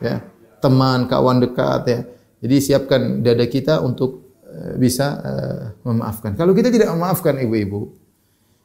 [0.00, 0.24] Ya,
[0.64, 2.00] teman, kawan dekat ya.
[2.40, 6.36] Jadi siapkan dada kita untuk uh, bisa uh, memaafkan.
[6.36, 7.92] Kalau kita tidak memaafkan ibu-ibu,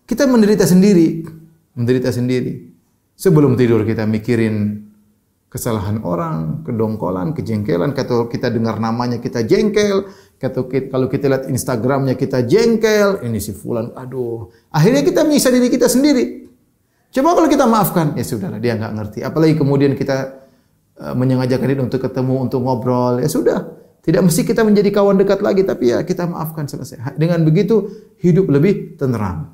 [0.08, 1.24] kita menderita sendiri,
[1.76, 2.71] menderita sendiri.
[3.15, 4.88] Sebelum tidur kita mikirin
[5.52, 7.91] kesalahan orang, kedongkolan, kejengkelan.
[7.91, 10.08] Kalau kita dengar namanya kita jengkel.
[10.39, 13.24] Kalau kita lihat Instagramnya kita jengkel.
[13.24, 14.52] Ini si Fulan, aduh.
[14.71, 16.50] Akhirnya kita menyiksa diri kita sendiri.
[17.12, 19.19] Coba kalau kita maafkan, ya sudahlah dia nggak ngerti.
[19.19, 20.47] Apalagi kemudian kita
[20.95, 23.60] uh, menyengajakan diri untuk ketemu, untuk ngobrol, ya sudah.
[24.02, 27.19] Tidak mesti kita menjadi kawan dekat lagi, tapi ya kita maafkan selesai.
[27.19, 27.86] Dengan begitu
[28.24, 29.54] hidup lebih tenteram.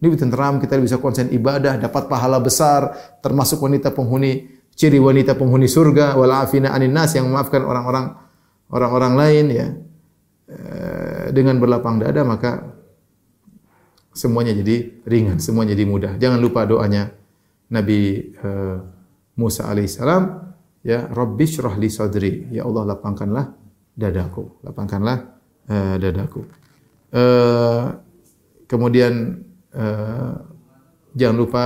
[0.00, 5.68] Lebih tenteram, kita bisa konsen ibadah, dapat pahala besar, termasuk wanita penghuni, ciri wanita penghuni
[5.68, 8.16] surga, walafina anin nas yang memaafkan orang-orang
[8.72, 9.68] orang-orang lain ya.
[10.46, 12.75] Eh, dengan berlapang dada maka
[14.16, 16.12] semuanya jadi ringan, semuanya jadi mudah.
[16.16, 17.12] Jangan lupa doanya
[17.68, 18.80] Nabi uh,
[19.36, 20.22] Musa alaihissalam,
[20.80, 23.52] ya Rabbi syrah li sadri, ya Allah lapangkanlah
[23.92, 25.36] dadaku, lapangkanlah
[25.68, 26.48] uh, dadaku.
[27.12, 27.92] Uh,
[28.64, 29.44] kemudian
[29.76, 30.40] uh,
[31.12, 31.64] jangan lupa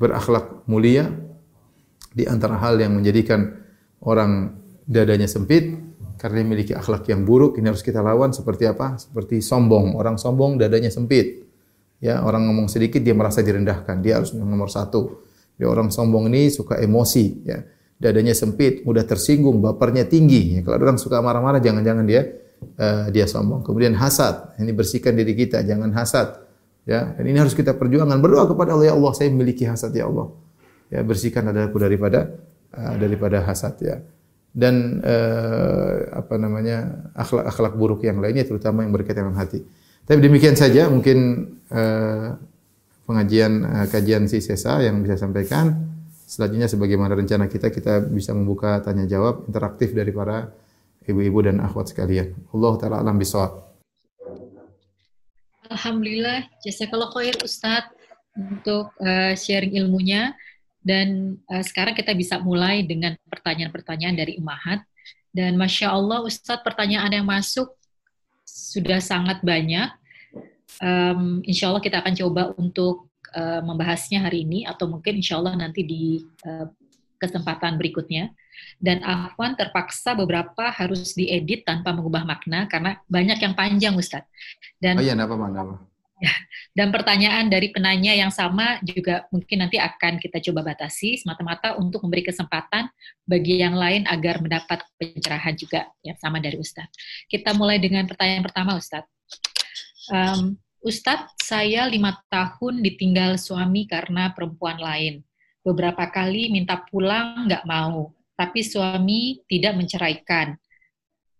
[0.00, 1.12] berakhlak mulia
[2.16, 3.60] di antara hal yang menjadikan
[4.00, 4.56] orang
[4.88, 5.83] dadanya sempit
[6.14, 8.96] karena dia memiliki akhlak yang buruk, ini harus kita lawan seperti apa?
[8.96, 9.98] Seperti sombong.
[9.98, 11.42] Orang sombong dadanya sempit.
[11.98, 13.98] Ya, orang ngomong sedikit dia merasa direndahkan.
[14.04, 15.24] Dia harus nomor satu.
[15.58, 17.58] Dia orang sombong ini suka emosi, ya.
[17.94, 20.58] Dadanya sempit, mudah tersinggung, bapernya tinggi.
[20.58, 22.26] Ya, kalau orang suka marah-marah, jangan-jangan dia
[22.76, 23.62] uh, dia sombong.
[23.62, 26.42] Kemudian hasad, ini bersihkan diri kita, jangan hasad.
[26.84, 28.20] Ya, dan ini harus kita perjuangkan.
[28.20, 30.28] Berdoa kepada Allah, ya Allah, saya memiliki hasad ya Allah.
[30.92, 32.28] Ya, bersihkan dadaku daripada
[32.76, 33.96] uh, daripada hasad ya.
[34.54, 39.66] Dan uh, apa namanya akhlak-akhlak buruk yang lainnya terutama yang berkaitan dengan hati.
[40.06, 41.18] Tapi demikian saja mungkin
[41.74, 42.38] uh,
[43.02, 45.90] pengajian uh, kajian si Sesa yang bisa sampaikan.
[46.24, 50.54] Selanjutnya sebagaimana rencana kita kita bisa membuka tanya jawab interaktif dari para
[51.04, 52.32] ibu-ibu dan akhwat sekalian.
[52.54, 53.74] Allah taala alam bisawab.
[55.68, 57.90] Alhamdulillah, jazakallah khair Ustadz
[58.38, 60.38] untuk uh, sharing ilmunya.
[60.84, 64.84] Dan uh, sekarang kita bisa mulai dengan pertanyaan-pertanyaan dari Umahat.
[65.34, 67.72] Dan Masya Allah Ustadz pertanyaan yang masuk
[68.44, 69.90] sudah sangat banyak.
[70.78, 75.56] Um, insya Allah kita akan coba untuk uh, membahasnya hari ini atau mungkin insya Allah
[75.56, 76.68] nanti di uh,
[77.18, 78.30] kesempatan berikutnya.
[78.78, 84.30] Dan Afwan terpaksa beberapa harus diedit tanpa mengubah makna karena banyak yang panjang Ustadz.
[84.78, 85.80] Dan, oh iya, apa mana?
[86.74, 92.02] Dan pertanyaan dari penanya yang sama juga mungkin nanti akan kita coba batasi semata-mata untuk
[92.06, 92.90] memberi kesempatan
[93.26, 96.94] bagi yang lain agar mendapat pencerahan juga yang sama dari Ustadz.
[97.30, 99.10] Kita mulai dengan pertanyaan pertama Ustadz.
[100.10, 105.24] Um, Ustadz, saya lima tahun ditinggal suami karena perempuan lain.
[105.64, 110.60] Beberapa kali minta pulang nggak mau, tapi suami tidak menceraikan.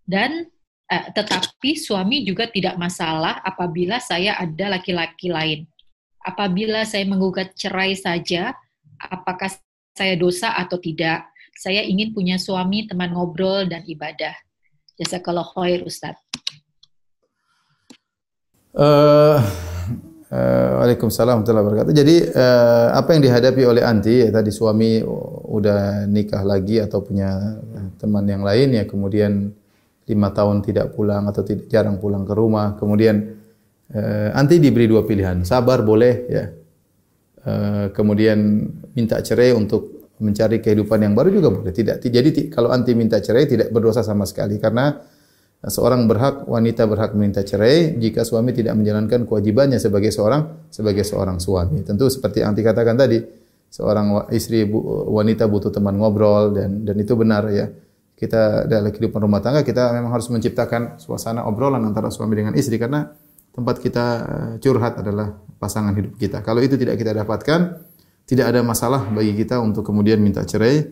[0.04, 0.48] Dan
[0.94, 5.66] Eh, tetapi suami juga tidak masalah apabila saya ada laki-laki lain.
[6.22, 8.54] Apabila saya menggugat cerai saja,
[9.02, 9.50] apakah
[9.90, 11.26] saya dosa atau tidak?
[11.58, 14.34] Saya ingin punya suami, teman ngobrol, dan ibadah.
[14.94, 16.14] Jazakallah khair, Ustaz.
[18.74, 19.38] Uh,
[20.30, 21.94] uh, Waalaikumsalam warahmatullahi wabarakatuh.
[21.94, 25.02] Jadi uh, apa yang dihadapi oleh anti ya tadi suami
[25.50, 27.58] udah nikah lagi atau punya
[27.98, 29.54] teman yang lain ya kemudian
[30.04, 32.76] lima tahun tidak pulang atau tidak, jarang pulang ke rumah.
[32.76, 33.16] Kemudian
[33.92, 36.44] eh, anti diberi dua pilihan, sabar boleh ya.
[37.44, 38.38] Eh, kemudian
[38.96, 41.72] minta cerai untuk mencari kehidupan yang baru juga boleh.
[41.72, 42.00] Tidak.
[42.00, 44.96] Jadi kalau anti minta cerai tidak berdosa sama sekali karena
[45.64, 51.40] seorang berhak wanita berhak meminta cerai jika suami tidak menjalankan kewajibannya sebagai seorang sebagai seorang
[51.40, 51.80] suami.
[51.84, 53.20] Tentu seperti yang anti katakan tadi,
[53.72, 54.68] seorang istri
[55.08, 57.66] wanita butuh teman ngobrol dan dan itu benar ya
[58.14, 62.78] kita dalam kehidupan rumah tangga kita memang harus menciptakan suasana obrolan antara suami dengan istri
[62.78, 63.10] karena
[63.54, 66.42] tempat kita eh, curhat adalah pasangan hidup kita.
[66.42, 67.60] Kalau itu tidak kita dapatkan,
[68.26, 70.82] tidak ada masalah bagi kita untuk kemudian minta cerai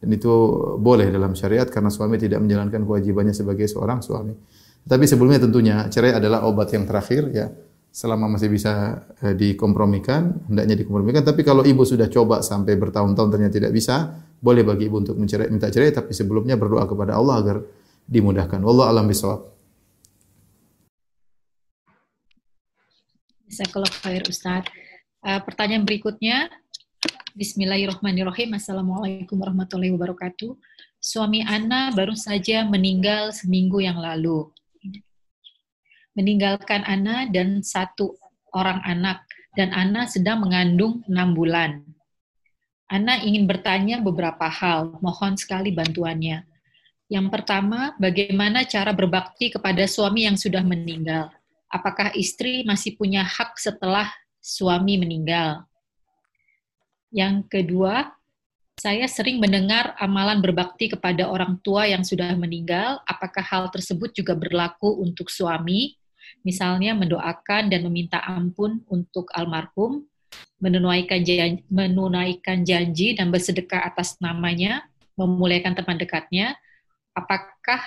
[0.00, 0.32] dan itu
[0.80, 4.36] boleh dalam syariat karena suami tidak menjalankan kewajibannya sebagai seorang suami.
[4.80, 7.48] Tapi sebelumnya tentunya cerai adalah obat yang terakhir ya.
[7.90, 11.26] Selama masih bisa eh, dikompromikan, hendaknya dikompromikan.
[11.26, 15.52] Tapi kalau ibu sudah coba sampai bertahun-tahun ternyata tidak bisa, boleh bagi ibu untuk mencerai,
[15.52, 17.56] minta cerai, tapi sebelumnya berdoa kepada Allah agar
[18.08, 18.64] dimudahkan.
[18.64, 19.52] Allah alam bisawab.
[23.52, 24.64] Jazakallah khair Ustaz.
[25.20, 26.48] Uh, pertanyaan berikutnya,
[27.36, 28.56] Bismillahirrahmanirrahim.
[28.56, 30.56] Assalamualaikum warahmatullahi wabarakatuh.
[30.98, 34.48] Suami Ana baru saja meninggal seminggu yang lalu.
[36.16, 38.16] Meninggalkan Ana dan satu
[38.56, 39.22] orang anak,
[39.54, 41.84] dan Ana sedang mengandung enam bulan.
[42.90, 46.42] Ana ingin bertanya beberapa hal, mohon sekali bantuannya.
[47.06, 51.30] Yang pertama, bagaimana cara berbakti kepada suami yang sudah meninggal?
[51.70, 54.10] Apakah istri masih punya hak setelah
[54.42, 55.62] suami meninggal?
[57.14, 58.10] Yang kedua,
[58.74, 62.98] saya sering mendengar amalan berbakti kepada orang tua yang sudah meninggal.
[63.06, 65.94] Apakah hal tersebut juga berlaku untuk suami?
[66.42, 70.09] Misalnya mendoakan dan meminta ampun untuk almarhum,
[70.60, 74.84] menunaikan janji, menunaikan janji dan bersedekah atas namanya,
[75.16, 76.56] memulaikan teman dekatnya,
[77.16, 77.80] apakah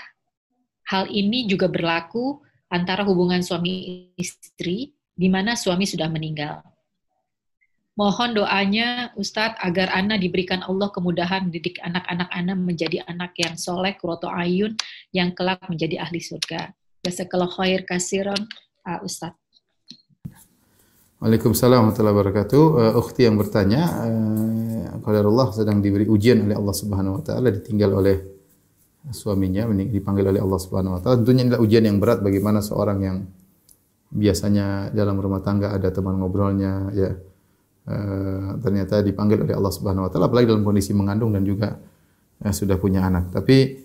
[0.89, 2.41] hal ini juga berlaku
[2.73, 6.65] antara hubungan suami istri di mana suami sudah meninggal?
[7.93, 13.93] Mohon doanya Ustadz agar Ana diberikan Allah kemudahan mendidik anak-anak Ana menjadi anak yang soleh,
[14.01, 14.73] kuroto ayun,
[15.13, 16.73] yang kelak menjadi ahli surga.
[17.05, 18.49] Jazakallah khair kasiron,
[19.05, 19.37] Ustadz.
[21.23, 22.63] Waalaikumsalam warahmatullahi wabarakatuh.
[22.75, 23.87] Uh, ukhti yang bertanya,
[24.99, 28.19] uh, Allah sedang diberi ujian oleh Allah Subhanahu wa taala, ditinggal oleh
[29.07, 31.23] suaminya, dipanggil oleh Allah Subhanahu wa taala.
[31.23, 33.17] Tentunya inilah ujian yang berat bagaimana seorang yang
[34.11, 37.15] biasanya dalam rumah tangga ada teman ngobrolnya ya.
[37.87, 41.79] Uh, ternyata dipanggil oleh Allah Subhanahu wa taala apalagi dalam kondisi mengandung dan juga
[42.43, 43.31] uh, sudah punya anak.
[43.31, 43.79] Tapi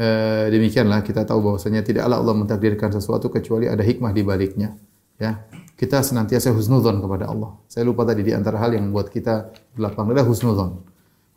[0.00, 4.72] uh, demikianlah kita tahu bahwasanya tidaklah Allah mentakdirkan sesuatu kecuali ada hikmah di baliknya.
[5.20, 5.44] Ya,
[5.78, 7.54] kita senantiasa husnudzon kepada Allah.
[7.70, 10.82] Saya lupa tadi di antara hal yang membuat kita berlapang dada husnudzon.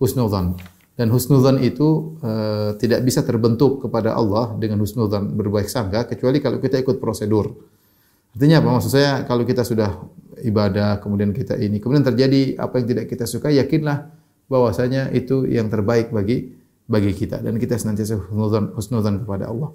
[0.01, 0.57] Husnudzon.
[0.97, 6.57] Dan husnudzon itu uh, tidak bisa terbentuk kepada Allah dengan husnudzon berbaik sangka kecuali kalau
[6.57, 7.53] kita ikut prosedur.
[8.33, 8.81] Artinya apa?
[8.81, 10.09] Maksud saya kalau kita sudah
[10.41, 14.09] ibadah kemudian kita ini kemudian terjadi apa yang tidak kita suka yakinlah
[14.49, 16.49] bahwasanya itu yang terbaik bagi
[16.89, 19.69] bagi kita dan kita senantiasa husnudzon husnudzon kepada Allah.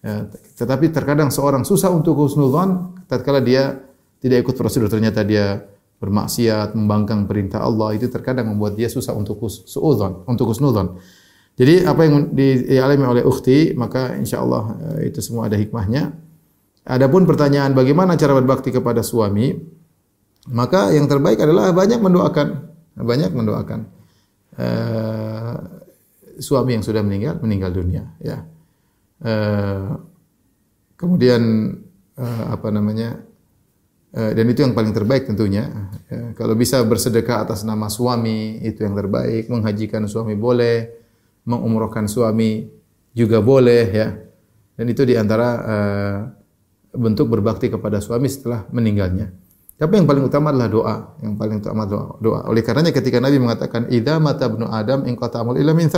[0.00, 0.24] Ya,
[0.56, 3.85] tetapi terkadang seorang susah untuk husnudzon tatkala dia
[4.22, 5.64] tidak ikut prosedur ternyata dia
[5.96, 11.00] bermaksiat, membangkang perintah Allah itu terkadang membuat dia susah untuk suudzon, untuk husnudzon.
[11.56, 14.64] Jadi apa yang dialami oleh ukhti maka insyaallah
[15.00, 16.12] eh, itu semua ada hikmahnya.
[16.86, 19.56] Adapun pertanyaan bagaimana cara berbakti kepada suami,
[20.52, 22.48] maka yang terbaik adalah banyak mendoakan,
[22.94, 23.80] banyak mendoakan.
[24.56, 25.84] Uh,
[26.40, 28.44] suami yang sudah meninggal meninggal dunia ya
[29.24, 29.96] uh,
[30.96, 31.72] kemudian
[32.16, 33.20] uh, apa namanya
[34.16, 35.68] dan itu yang paling terbaik tentunya
[36.08, 40.88] uh, kalau bisa bersedekah atas nama suami itu yang terbaik menghajikan suami boleh
[41.44, 42.64] mengumrohkan suami
[43.12, 44.08] juga boleh ya
[44.76, 46.18] dan itu di antara uh,
[46.96, 49.46] bentuk berbakti kepada suami setelah meninggalnya
[49.76, 50.96] tapi yang paling utama adalah doa.
[51.20, 52.16] Yang paling utama doa.
[52.16, 52.40] doa.
[52.48, 55.92] Oleh karenanya ketika Nabi mengatakan idza mata ibnu Adam in qata amal illa min.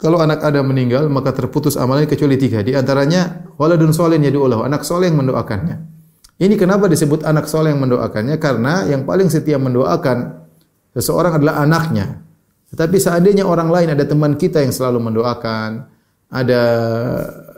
[0.00, 2.62] Kalau anak Adam meninggal maka terputus amalnya kecuali tiga.
[2.62, 5.99] Di antaranya waladun soleh yad'ulahu, anak soleh yang mendoakannya.
[6.40, 8.40] Ini kenapa disebut anak soleh yang mendoakannya?
[8.40, 10.48] Karena yang paling setia mendoakan
[10.96, 12.24] seseorang adalah anaknya.
[12.72, 15.84] Tetapi seandainya orang lain ada teman kita yang selalu mendoakan,
[16.32, 16.62] ada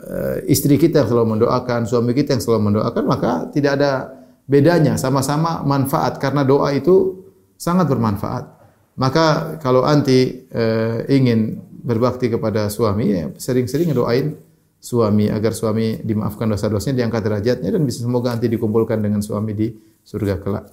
[0.03, 3.91] eh, istri kita yang selalu mendoakan, suami kita yang selalu mendoakan, maka tidak ada
[4.43, 7.23] bedanya sama-sama manfaat karena doa itu
[7.55, 8.43] sangat bermanfaat.
[8.93, 10.63] Maka kalau anti e,
[11.09, 14.37] ingin berbakti kepada suami ya sering-sering doain
[14.83, 19.71] suami agar suami dimaafkan dosa-dosanya, diangkat derajatnya dan bisa semoga anti dikumpulkan dengan suami di
[20.03, 20.67] surga kelak.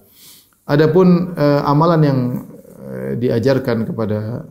[0.67, 2.19] Adapun e, amalan yang
[2.75, 4.43] e, diajarkan kepada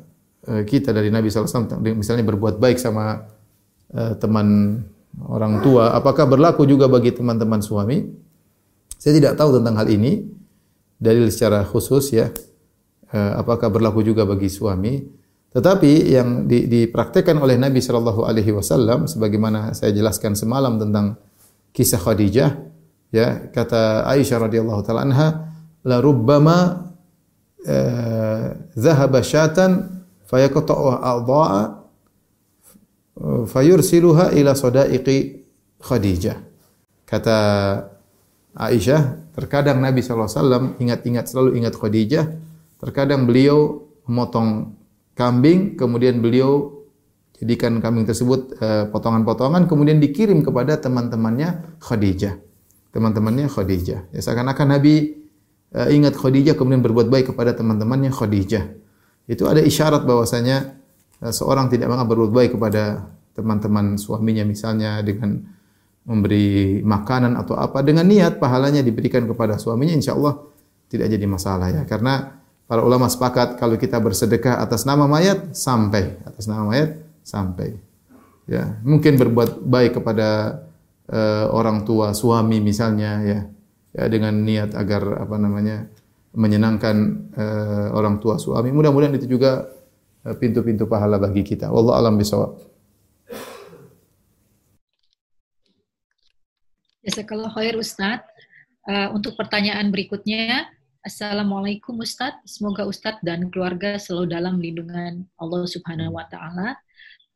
[0.48, 3.28] e, kita dari Nabi SAW, misalnya berbuat baik sama
[4.22, 4.78] teman
[5.26, 8.06] orang tua, apakah berlaku juga bagi teman-teman suami?
[8.94, 10.30] Saya tidak tahu tentang hal ini
[11.00, 12.28] dalil secara khusus ya
[13.10, 15.00] eh, apakah berlaku juga bagi suami
[15.50, 21.18] tetapi yang di, dipraktekkan oleh Nabi Shallallahu Alaihi Wasallam sebagaimana saya jelaskan semalam tentang
[21.74, 22.50] kisah Khadijah
[23.10, 25.28] ya kata Aisyah radhiyallahu taala anha
[25.82, 26.90] la rubbama
[27.66, 28.46] uh,
[28.78, 31.80] dhahaba syatan fayaqta'u a'dha'a
[33.46, 35.44] fayursiluha ila sadaiqi
[35.80, 36.38] Khadijah.
[37.08, 37.38] Kata
[38.54, 42.26] Aisyah, terkadang Nabi SAW ingat-ingat selalu ingat Khadijah,
[42.80, 44.76] terkadang beliau memotong
[45.20, 46.80] kambing, kemudian beliau
[47.36, 52.40] jadikan kambing tersebut eh, potongan-potongan, kemudian dikirim kepada teman-temannya Khadijah.
[52.96, 54.08] Teman-temannya Khadijah.
[54.10, 55.14] Ya, seakan-akan Nabi
[55.78, 58.66] uh, ingat Khadijah, kemudian berbuat baik kepada teman-temannya Khadijah.
[59.30, 60.74] Itu ada isyarat bahwasanya
[61.22, 65.38] uh, seorang tidak mengapa berbuat baik kepada teman-teman suaminya misalnya dengan
[66.02, 70.42] memberi makanan atau apa dengan niat pahalanya diberikan kepada suaminya insya Allah
[70.90, 72.39] tidak jadi masalah ya karena
[72.70, 76.22] para ulama sepakat kalau kita bersedekah atas nama mayat sampai.
[76.22, 77.74] Atas nama mayat sampai.
[78.46, 80.62] Ya mungkin berbuat baik kepada
[81.10, 83.40] uh, orang tua suami misalnya ya.
[83.90, 85.90] Ya dengan niat agar apa namanya
[86.30, 86.96] menyenangkan
[87.34, 88.70] uh, orang tua suami.
[88.70, 89.66] Mudah-mudahan itu juga
[90.22, 91.74] eh, pintu-pintu uh, pahala bagi kita.
[91.74, 92.54] Wallahu alam bisawab.
[97.02, 98.30] Jazakallah khair Ustadz.
[98.86, 100.70] Uh, untuk pertanyaan berikutnya,
[101.00, 102.44] Assalamualaikum Ustadz.
[102.44, 106.76] Semoga Ustadz dan keluarga selalu dalam lindungan Allah Subhanahu wa taala.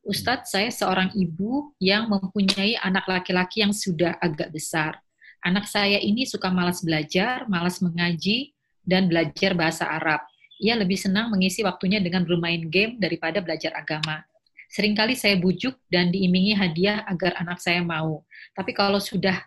[0.04, 5.00] Ustadz, saya seorang ibu yang mempunyai anak laki-laki yang sudah agak besar.
[5.40, 8.52] Anak saya ini suka malas belajar, malas mengaji,
[8.84, 10.20] dan belajar bahasa Arab.
[10.60, 14.28] Ia lebih senang mengisi waktunya dengan bermain game daripada belajar agama.
[14.76, 18.28] Seringkali saya bujuk dan diimingi hadiah agar anak saya mau.
[18.52, 19.40] Tapi kalau sudah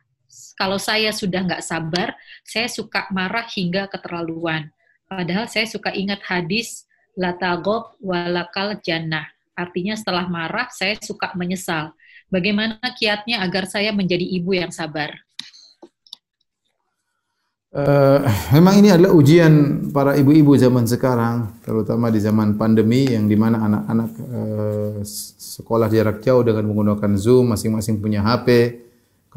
[0.58, 4.74] kalau saya sudah nggak sabar, saya suka marah hingga keterlaluan.
[5.06, 9.30] Padahal saya suka ingat hadis latagob walakal jannah.
[9.58, 11.94] Artinya setelah marah, saya suka menyesal.
[12.28, 15.16] Bagaimana kiatnya agar saya menjadi ibu yang sabar?
[17.68, 18.24] Uh,
[18.58, 23.60] memang ini adalah ujian para ibu-ibu zaman sekarang, terutama di zaman pandemi yang di mana
[23.60, 24.98] anak-anak uh,
[25.38, 28.80] sekolah jarak jauh dengan menggunakan Zoom, masing-masing punya HP,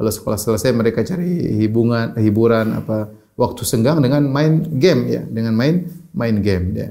[0.00, 5.52] kalau sekolah selesai mereka cari hiburan, hiburan apa waktu senggang dengan main game ya, dengan
[5.52, 6.88] main main game ya.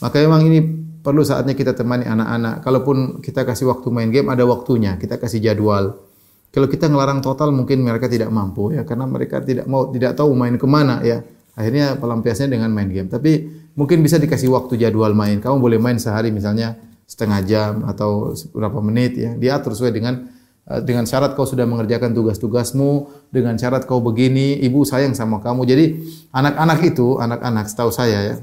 [0.00, 0.64] Maka memang ini
[1.04, 2.64] perlu saatnya kita temani anak-anak.
[2.64, 6.00] Kalaupun kita kasih waktu main game ada waktunya, kita kasih jadwal.
[6.48, 10.32] Kalau kita ngelarang total mungkin mereka tidak mampu ya karena mereka tidak mau tidak tahu
[10.32, 11.20] main ke mana ya.
[11.52, 13.12] Akhirnya pelampiasnya dengan main game.
[13.12, 13.44] Tapi
[13.76, 15.36] mungkin bisa dikasih waktu jadwal main.
[15.36, 19.36] Kamu boleh main sehari misalnya setengah jam atau beberapa menit ya.
[19.36, 20.37] Diatur sesuai dengan
[20.84, 25.64] dengan syarat kau sudah mengerjakan tugas-tugasmu, dengan syarat kau begini, ibu sayang sama kamu.
[25.64, 25.84] Jadi
[26.28, 28.34] anak-anak itu, anak-anak setahu saya ya,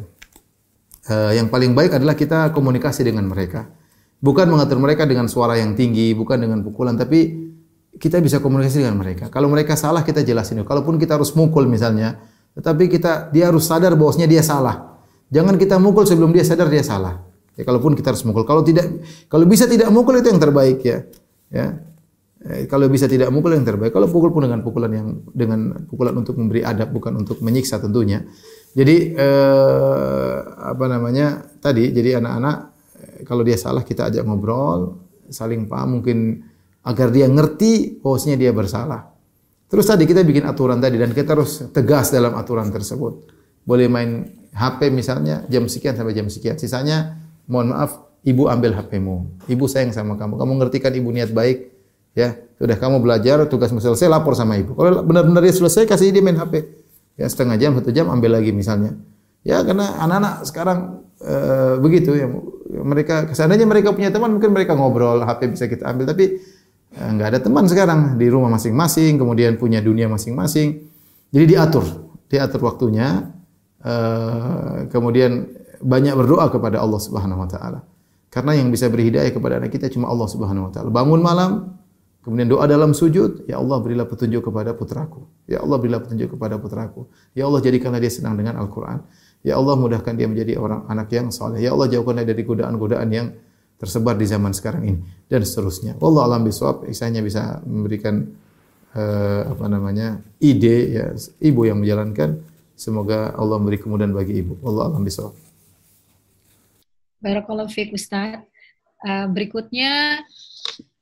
[1.13, 3.69] eh, yang paling baik adalah kita komunikasi dengan mereka.
[4.25, 7.45] Bukan mengatur mereka dengan suara yang tinggi, bukan dengan pukulan, tapi
[8.01, 9.29] kita bisa komunikasi dengan mereka.
[9.29, 10.65] Kalau mereka salah kita jelasin.
[10.65, 12.19] Kalaupun kita harus mukul misalnya,
[12.57, 14.97] tetapi kita dia harus sadar bahwasanya dia salah.
[15.29, 17.21] Jangan kita mukul sebelum dia sadar dia salah.
[17.53, 18.43] Ya, kalaupun kita harus mukul.
[18.43, 18.89] Kalau tidak,
[19.31, 20.97] kalau bisa tidak mukul itu yang terbaik ya.
[21.53, 21.67] Ya.
[22.45, 23.89] Eh, kalau bisa tidak mukul yang terbaik.
[23.89, 28.21] Kalau pukul pun dengan pukulan yang dengan pukulan untuk memberi adab bukan untuk menyiksa tentunya.
[28.77, 31.89] Jadi eh, apa namanya tadi?
[31.89, 32.57] Jadi anak-anak
[33.01, 34.93] eh, kalau dia salah kita ajak ngobrol,
[35.33, 36.45] saling paham mungkin
[36.85, 39.09] agar dia ngerti bahwasanya dia bersalah.
[39.65, 43.25] Terus tadi kita bikin aturan tadi dan kita harus tegas dalam aturan tersebut.
[43.65, 44.21] Boleh main
[44.53, 46.61] HP misalnya jam sekian sampai jam sekian.
[46.61, 47.17] Sisanya
[47.49, 49.49] mohon maaf ibu ambil HPmu.
[49.49, 50.37] Ibu sayang sama kamu.
[50.37, 51.74] Kamu ngertikan ibu niat baik.
[52.15, 54.71] Ya, sudah kamu belajar, tugasmu selesai, lapor sama ibu.
[54.71, 56.63] Kalau benar-benar dia selesai, kasih dia main HP.
[57.19, 58.95] Ya, setengah jam, satu jam, ambil lagi misalnya.
[59.43, 60.79] Ya, karena anak-anak sekarang
[61.19, 61.35] e,
[61.83, 62.31] begitu ya.
[62.75, 66.07] Mereka, seandainya mereka punya teman, mungkin mereka ngobrol, HP bisa kita ambil.
[66.15, 66.39] Tapi
[66.95, 70.87] nggak ada teman sekarang di rumah masing-masing, kemudian punya dunia masing-masing.
[71.35, 71.83] Jadi diatur,
[72.31, 73.27] diatur waktunya,
[73.83, 75.51] uh, kemudian
[75.83, 77.79] banyak berdoa kepada Allah Subhanahu Wa Taala.
[78.31, 80.89] Karena yang bisa beri hidayah kepada anak kita cuma Allah Subhanahu Wa Taala.
[80.91, 81.74] Bangun malam,
[82.25, 85.29] kemudian doa dalam sujud, ya Allah berilah petunjuk kepada putraku.
[85.45, 87.05] Ya Allah berilah petunjuk kepada putraku.
[87.37, 89.05] Ya Allah jadikanlah dia senang dengan Al-Quran.
[89.45, 91.61] Ya Allah mudahkan dia menjadi orang anak yang soleh.
[91.61, 93.29] Ya Allah jauhkanlah dari godaan-godaan yang
[93.77, 94.99] tersebar di zaman sekarang ini
[95.29, 96.01] dan seterusnya.
[96.01, 98.25] Allah alam bisawab, saya bisa memberikan
[98.97, 101.05] uh, apa namanya ide ya
[101.45, 102.41] ibu yang menjalankan.
[102.75, 104.59] Semoga Allah memberi kemudahan bagi ibu.
[104.65, 105.37] Allah alam bisawab.
[107.21, 108.41] Barakallahu fiik Ustaz.
[109.05, 110.25] Uh, berikutnya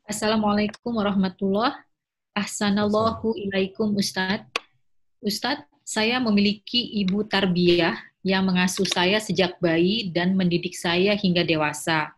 [0.03, 1.79] Assalamualaikum warahmatullahi
[2.35, 4.43] Ahsanallahu ilaikum Ustaz.
[5.23, 12.11] Ustaz, saya memiliki ibu tarbiyah yang mengasuh saya sejak bayi dan mendidik saya hingga dewasa.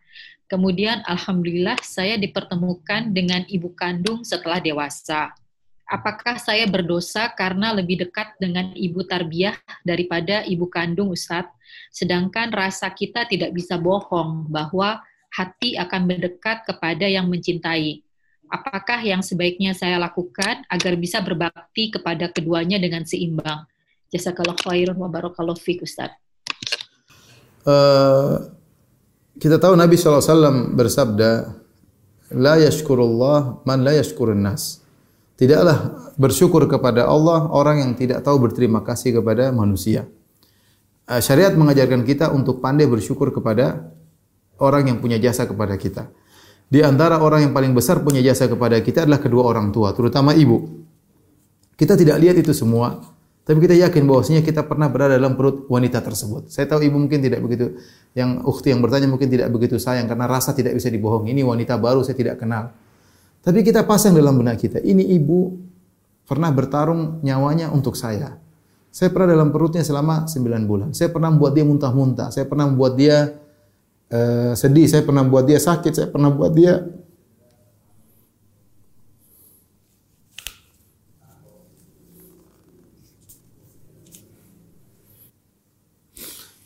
[0.49, 5.38] Kemudian alhamdulillah saya dipertemukan dengan ibu kandung setelah dewasa.
[5.86, 11.53] Apakah saya berdosa karena lebih dekat dengan ibu tarbiyah daripada ibu kandung Ustadz?
[11.93, 15.05] Sedangkan rasa kita tidak bisa bohong bahwa
[15.36, 17.99] hati akan mendekat kepada yang mencintai.
[18.47, 23.67] Apakah yang sebaiknya saya lakukan agar bisa berbakti kepada keduanya dengan seimbang?
[24.13, 26.13] Jazakallah khairun wa barakallahu fiik Ustaz.
[27.65, 28.47] Uh,
[29.36, 31.51] kita tahu Nabi SAW bersabda,
[32.38, 34.79] La yashkurullah man la yashkurun nas.
[35.36, 40.07] Tidaklah bersyukur kepada Allah orang yang tidak tahu berterima kasih kepada manusia.
[41.09, 43.95] Uh, syariat mengajarkan kita untuk pandai bersyukur kepada
[44.62, 46.08] orang yang punya jasa kepada kita.
[46.66, 50.34] Di antara orang yang paling besar punya jasa kepada kita adalah kedua orang tua, terutama
[50.34, 50.86] ibu.
[51.76, 53.03] Kita tidak lihat itu semua,
[53.45, 56.49] tapi kita yakin bahwasanya kita pernah berada dalam perut wanita tersebut.
[56.49, 57.78] Saya tahu ibu mungkin tidak begitu,
[58.18, 61.36] yang ukhti yang bertanya mungkin tidak begitu sayang karena rasa tidak bisa dibohongi.
[61.36, 62.74] Ini wanita baru saya tidak kenal.
[63.45, 65.53] Tapi kita pasang dalam benak kita, ini ibu
[66.26, 68.41] pernah bertarung nyawanya untuk saya.
[68.89, 70.89] Saya pernah dalam perutnya selama 9 bulan.
[70.95, 72.32] Saya pernah membuat dia muntah-muntah.
[72.32, 73.36] Saya pernah membuat dia
[74.12, 74.86] uh, sedih.
[74.89, 75.93] Saya pernah membuat dia sakit.
[75.93, 76.74] Saya pernah membuat dia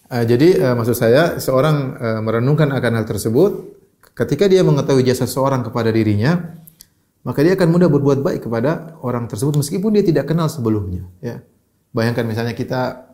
[0.10, 3.78] Uh, jadi uh, maksud saya seorang uh, merenungkan akan hal tersebut
[4.18, 6.58] ketika dia mengetahui jasa seorang kepada dirinya
[7.22, 11.46] maka dia akan mudah berbuat baik kepada orang tersebut meskipun dia tidak kenal sebelumnya ya.
[11.94, 13.06] Bayangkan misalnya kita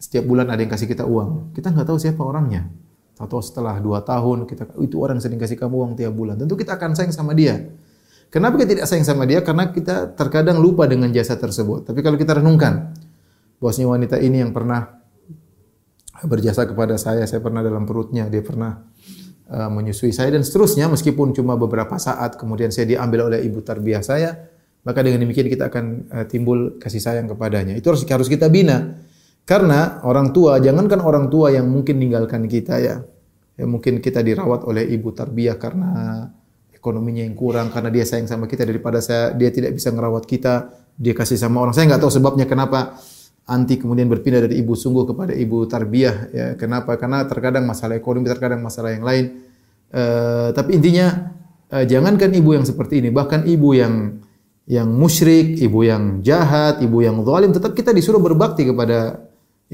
[0.00, 2.72] setiap bulan ada yang kasih kita uang, kita nggak tahu siapa orangnya.
[3.14, 6.74] Atau setelah dua tahun kita itu orang sering kasih kamu uang tiap bulan, tentu kita
[6.74, 7.62] akan sayang sama dia.
[8.34, 9.46] Kenapa kita tidak sayang sama dia?
[9.46, 11.86] Karena kita terkadang lupa dengan jasa tersebut.
[11.86, 12.90] Tapi kalau kita renungkan,
[13.62, 15.04] bosnya wanita ini yang pernah
[16.26, 18.82] berjasa kepada saya, saya pernah dalam perutnya, dia pernah
[19.50, 24.02] uh, menyusui saya dan seterusnya meskipun cuma beberapa saat kemudian saya diambil oleh ibu tarbiyah
[24.02, 24.50] saya,
[24.82, 27.78] maka dengan demikian kita akan uh, timbul kasih sayang kepadanya.
[27.78, 28.98] Itu harus harus kita bina.
[29.44, 32.96] Karena orang tua, jangankan orang tua yang mungkin meninggalkan kita ya.
[33.54, 36.26] Ya mungkin kita dirawat oleh ibu tarbiyah karena
[36.72, 40.72] ekonominya yang kurang, karena dia sayang sama kita daripada saya dia tidak bisa merawat kita,
[40.96, 41.76] dia kasih sama orang.
[41.76, 42.98] Saya nggak tahu sebabnya kenapa
[43.44, 48.24] anti kemudian berpindah dari ibu sungguh kepada ibu tarbiyah ya kenapa karena terkadang masalah ekonomi
[48.24, 49.52] terkadang masalah yang lain
[49.92, 51.36] uh, tapi intinya
[51.68, 54.24] uh, jangankan ibu yang seperti ini bahkan ibu yang
[54.64, 59.23] yang musyrik ibu yang jahat ibu yang zalim tetap kita disuruh berbakti kepada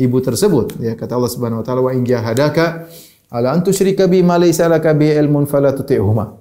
[0.00, 0.80] ibu tersebut.
[0.80, 2.88] Ya kata Allah Subhanahu wa taala wa in jahadaka
[3.28, 6.40] ala an tusyrika bi ma laysa laka bi ilmun fala tuti'huma.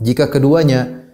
[0.00, 1.08] Jika keduanya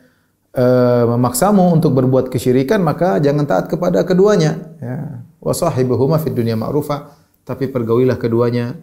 [0.55, 4.59] uh, memaksamu untuk berbuat kesyirikan maka jangan taat kepada keduanya.
[4.82, 7.14] Ya wa sahibuhuma fid dunya ma'rufa.
[7.47, 8.74] Tapi pergaulilah keduanya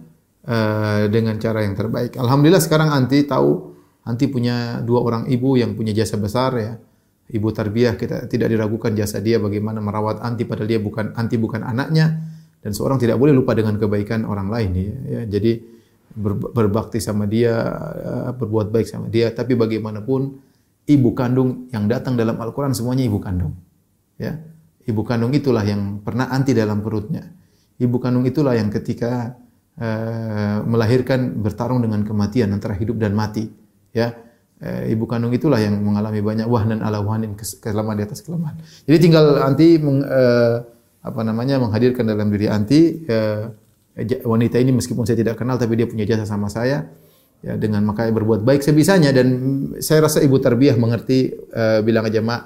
[0.47, 2.15] uh, dengan cara yang terbaik.
[2.15, 3.75] Alhamdulillah sekarang anti tahu
[4.07, 6.79] anti punya dua orang ibu yang punya jasa besar ya.
[7.23, 11.63] Ibu tarbiyah kita tidak diragukan jasa dia bagaimana merawat anti padahal dia bukan anti bukan
[11.63, 12.32] anaknya
[12.63, 14.95] dan seorang tidak boleh lupa dengan kebaikan orang lain ya.
[15.19, 15.59] ya jadi
[16.15, 20.39] ber, berbakti sama dia, uh, berbuat baik sama dia, tapi bagaimanapun
[20.85, 23.57] ibu kandung yang datang dalam Al-Qur'an semuanya ibu kandung.
[24.21, 24.39] Ya.
[24.83, 27.23] Ibu kandung itulah yang pernah anti dalam perutnya.
[27.79, 29.39] Ibu kandung itulah yang ketika
[29.79, 33.47] uh, melahirkan bertarung dengan kematian antara hidup dan mati.
[33.95, 34.11] Ya,
[34.59, 37.33] uh, ibu kandung itulah yang mengalami banyak wahnan ala wahnin
[37.63, 38.59] kelemahan di atas kelemahan.
[38.83, 40.72] Jadi tinggal anti meng, uh,
[41.03, 43.51] apa namanya menghadirkan dalam diri anti uh,
[44.23, 46.89] wanita ini meskipun saya tidak kenal tapi dia punya jasa sama saya
[47.43, 49.11] ya dengan makanya berbuat baik sebisanya.
[49.11, 49.27] Dan
[49.83, 52.41] saya rasa ibu tarbiyah mengerti uh, bilang aja mak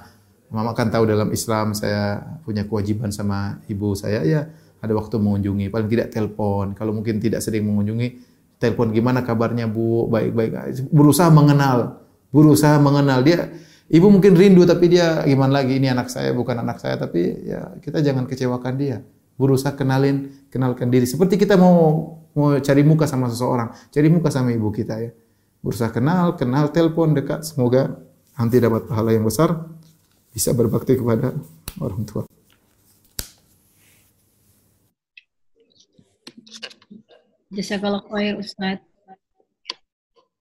[0.49, 4.25] mama kan tahu dalam Islam saya punya kewajiban sama ibu saya.
[4.25, 4.49] Ya
[4.81, 6.73] ada waktu mengunjungi paling tidak telepon.
[6.73, 8.25] Kalau mungkin tidak sering mengunjungi
[8.57, 10.09] telepon gimana kabarnya bu?
[10.09, 10.89] Baik-baik.
[10.89, 13.23] Berusaha mengenal berusaha mengenal.
[13.23, 13.49] Dia
[13.87, 17.75] ibu mungkin rindu tapi dia gimana lagi ini anak saya bukan anak saya tapi ya
[17.79, 18.99] kita jangan kecewakan dia
[19.37, 21.05] berusaha kenalin, kenalkan diri.
[21.05, 25.11] Seperti kita mau mau cari muka sama seseorang, cari muka sama ibu kita ya.
[25.61, 27.45] Berusaha kenal, kenal, telepon dekat.
[27.45, 27.97] Semoga
[28.37, 29.69] nanti dapat pahala yang besar,
[30.33, 31.33] bisa berbakti kepada
[31.81, 32.25] orang tua.
[37.53, 38.83] Jazakallah khair Ustaz.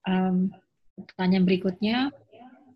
[0.04, 0.52] Um,
[1.00, 2.12] pertanyaan berikutnya.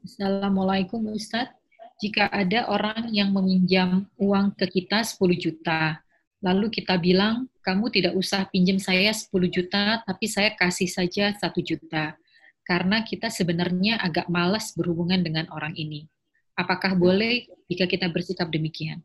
[0.01, 1.53] Assalamualaikum Ustaz.
[2.01, 6.01] Jika ada orang yang meminjam uang ke kita 10 juta,
[6.41, 11.53] lalu kita bilang, kamu tidak usah pinjam saya 10 juta, tapi saya kasih saja 1
[11.61, 12.17] juta.
[12.65, 16.09] Karena kita sebenarnya agak malas berhubungan dengan orang ini.
[16.57, 19.05] Apakah boleh jika kita bersikap demikian?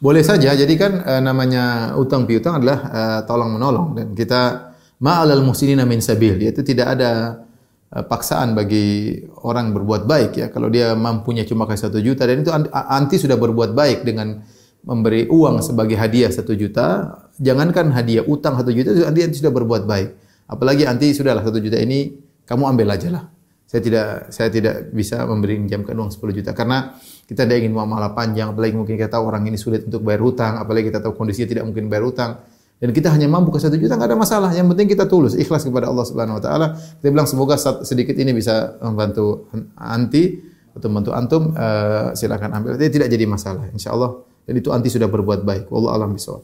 [0.00, 0.56] Boleh saja.
[0.56, 4.72] Jadi kan e, namanya utang piutang adalah e, tolong menolong dan kita
[5.04, 7.44] ma'alal muhsinina min sabil yaitu tidak ada
[7.92, 10.46] paksaan bagi orang berbuat baik ya.
[10.48, 14.40] Kalau dia mampunya cuma kasih satu juta dan itu anti sudah berbuat baik dengan
[14.82, 20.08] memberi uang sebagai hadiah satu juta, jangankan hadiah utang satu juta, dia sudah berbuat baik.
[20.48, 22.16] Apalagi anti sudahlah satu juta ini
[22.48, 23.24] kamu ambil aja lah.
[23.68, 26.92] Saya tidak saya tidak bisa memberi menjamkan uang 10 juta karena
[27.24, 30.60] kita tidak ingin muamalah panjang, apalagi mungkin kita tahu orang ini sulit untuk bayar hutang,
[30.60, 32.36] apalagi kita tahu kondisinya tidak mungkin bayar hutang.
[32.82, 34.50] Dan kita hanya mampu ke satu juta, nggak ada masalah.
[34.50, 36.66] Yang penting kita tulus, ikhlas kepada Allah Subhanahu Wa Taala.
[36.74, 37.54] Kita bilang semoga
[37.86, 39.46] sedikit ini bisa membantu
[39.78, 40.42] anti
[40.74, 41.42] atau membantu antum.
[41.54, 42.74] Uh, silakan ambil.
[42.74, 43.70] Jadi tidak jadi masalah.
[43.70, 45.70] Insya Allah dan itu anti sudah berbuat baik.
[45.70, 46.42] Wallahu alam bisawab.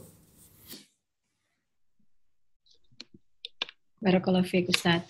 [3.99, 5.03] Barakallahu fiik Ustaz.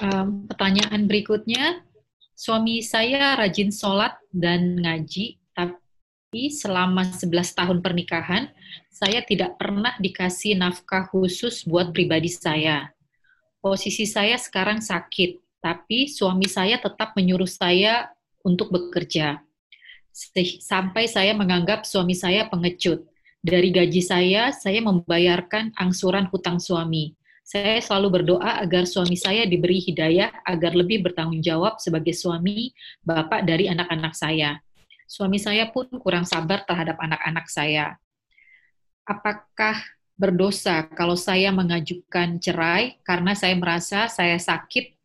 [0.00, 1.84] Um, pertanyaan berikutnya,
[2.32, 8.48] suami saya rajin sholat dan ngaji, tapi selama 11 tahun pernikahan,
[8.94, 12.94] saya tidak pernah dikasih nafkah khusus buat pribadi saya.
[13.58, 18.14] Posisi saya sekarang sakit, tapi suami saya tetap menyuruh saya
[18.46, 19.42] untuk bekerja
[20.62, 23.02] sampai saya menganggap suami saya pengecut.
[23.44, 27.12] Dari gaji saya, saya membayarkan angsuran hutang suami.
[27.44, 32.72] Saya selalu berdoa agar suami saya diberi hidayah agar lebih bertanggung jawab sebagai suami,
[33.04, 34.56] bapak dari anak-anak saya.
[35.04, 38.00] Suami saya pun kurang sabar terhadap anak-anak saya.
[39.04, 39.84] Apakah
[40.16, 44.96] berdosa kalau saya mengajukan cerai karena saya merasa saya sakit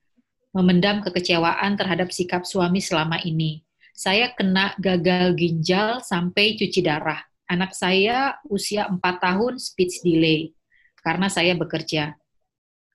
[0.56, 3.64] memendam kekecewaan terhadap sikap suami selama ini?
[4.00, 7.20] saya kena gagal ginjal sampai cuci darah.
[7.52, 10.56] Anak saya usia 4 tahun speech delay
[11.04, 12.16] karena saya bekerja.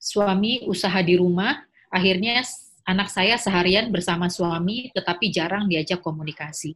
[0.00, 1.60] Suami usaha di rumah,
[1.92, 2.40] akhirnya
[2.88, 6.72] anak saya seharian bersama suami tetapi jarang diajak komunikasi.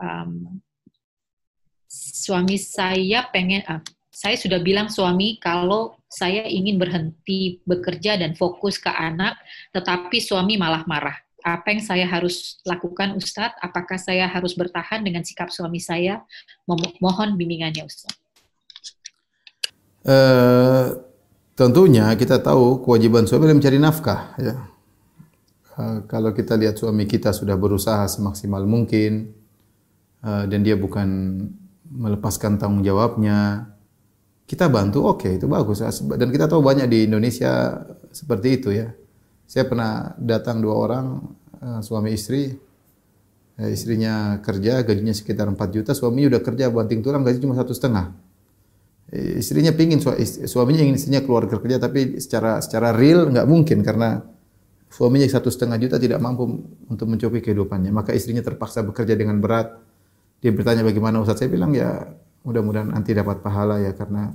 [0.00, 0.64] Um,
[1.90, 3.82] suami saya pengen, uh,
[4.14, 9.34] saya sudah bilang suami kalau saya ingin berhenti bekerja dan fokus ke anak,
[9.74, 13.56] tetapi suami malah marah apa yang saya harus lakukan Ustadz?
[13.60, 16.20] Apakah saya harus bertahan dengan sikap suami saya?
[16.68, 18.18] Mohon bimbingannya Ustadz.
[20.00, 20.96] Uh,
[21.52, 24.20] tentunya kita tahu kewajiban suami adalah mencari nafkah.
[24.40, 24.54] Ya.
[25.76, 29.36] Uh, kalau kita lihat suami kita sudah berusaha semaksimal mungkin
[30.24, 31.08] uh, dan dia bukan
[31.90, 33.70] melepaskan tanggung jawabnya,
[34.46, 35.82] kita bantu oke okay, itu bagus.
[35.98, 38.90] Dan kita tahu banyak di Indonesia seperti itu ya
[39.50, 41.06] saya pernah datang dua orang
[41.58, 42.54] uh, suami istri.
[43.58, 47.74] Uh, istrinya kerja, gajinya sekitar 4 juta, suaminya udah kerja banting tulang, gaji cuma satu
[47.74, 48.14] setengah.
[49.10, 49.98] Uh, istrinya pingin
[50.46, 54.22] suaminya ingin istrinya keluar kerja, tapi secara secara real nggak mungkin karena
[54.86, 56.46] suaminya satu setengah juta tidak mampu
[56.86, 57.90] untuk mencukupi kehidupannya.
[57.90, 59.89] Maka istrinya terpaksa bekerja dengan berat.
[60.40, 61.44] Dia bertanya bagaimana Ustaz?
[61.44, 62.08] Saya bilang ya
[62.44, 64.32] mudah-mudahan nanti dapat pahala ya karena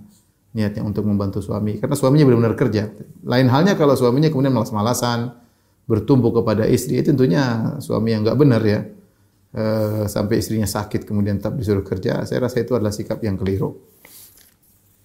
[0.56, 2.94] niatnya untuk membantu suami karena suaminya benar-benar kerja.
[3.28, 5.36] Lain halnya kalau suaminya kemudian malas-malasan,
[5.86, 8.82] bertumpu kepada istri, itu tentunya suami yang nggak benar ya.
[9.56, 9.64] E,
[10.08, 13.76] sampai istrinya sakit kemudian tetap disuruh kerja, saya rasa itu adalah sikap yang keliru.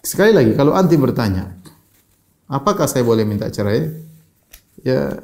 [0.00, 1.60] Sekali lagi, kalau anti bertanya,
[2.48, 3.84] apakah saya boleh minta cerai?
[4.80, 5.20] Ya,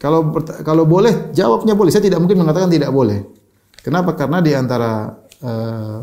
[0.00, 0.32] kalau
[0.64, 1.92] kalau boleh, jawabnya boleh.
[1.92, 3.28] Saya tidak mungkin mengatakan tidak boleh.
[3.86, 4.18] Kenapa?
[4.18, 5.14] Karena di antara
[5.46, 6.02] uh,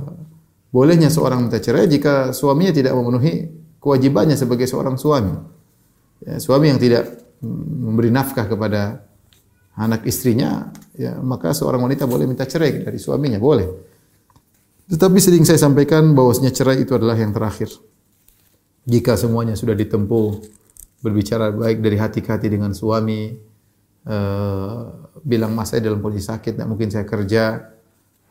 [0.72, 3.52] bolehnya seorang minta cerai jika suaminya tidak memenuhi
[3.84, 5.36] kewajibannya sebagai seorang suami.
[6.24, 7.12] Ya, suami yang tidak
[7.44, 9.04] memberi nafkah kepada
[9.76, 13.68] anak istrinya, ya maka seorang wanita boleh minta cerai dari suaminya, boleh.
[14.88, 17.68] Tetapi sering saya sampaikan bahwasanya cerai itu adalah yang terakhir.
[18.88, 20.40] Jika semuanya sudah ditempuh,
[21.04, 23.36] berbicara baik dari hati ke hati dengan suami,
[24.08, 24.80] uh,
[25.20, 27.73] bilang mas saya dalam kondisi sakit, tidak mungkin saya kerja,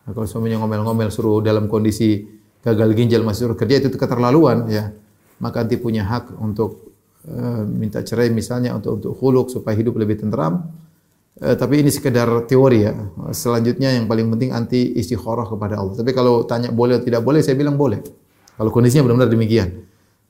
[0.02, 2.26] Nah, kalau suaminya ngomel-ngomel suruh dalam kondisi
[2.62, 4.90] gagal ginjal masih suruh kerja itu keterlaluan ya.
[5.42, 6.94] Maka nanti punya hak untuk
[7.26, 10.70] uh, minta cerai misalnya untuk untuk khuluk supaya hidup lebih tenteram.
[11.38, 12.94] Uh, tapi ini sekedar teori ya.
[13.34, 15.94] Selanjutnya yang paling penting anti istikharah kepada Allah.
[15.98, 18.02] Tapi kalau tanya boleh atau tidak boleh, saya bilang boleh.
[18.58, 19.68] Kalau kondisinya benar-benar demikian.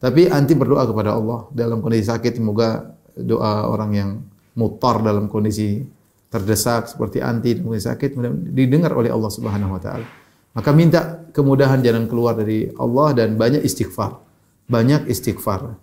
[0.02, 4.10] Tapi anti berdoa kepada Allah dalam kondisi sakit semoga doa orang yang
[4.58, 5.84] mutar dalam kondisi
[6.32, 8.16] terdesak seperti anti dan mungkin sakit
[8.56, 10.08] didengar oleh Allah Subhanahu wa taala.
[10.56, 14.16] Maka minta kemudahan jalan keluar dari Allah dan banyak istighfar.
[14.64, 15.76] Banyak istighfar.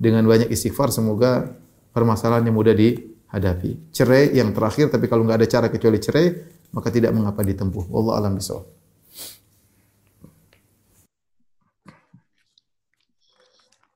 [0.00, 1.52] Dengan banyak istighfar semoga
[1.92, 3.92] permasalahannya mudah dihadapi.
[3.92, 6.32] Cerai yang terakhir tapi kalau nggak ada cara kecuali cerai
[6.72, 7.92] maka tidak mengapa ditempuh.
[7.92, 8.64] Allah alam bisawab.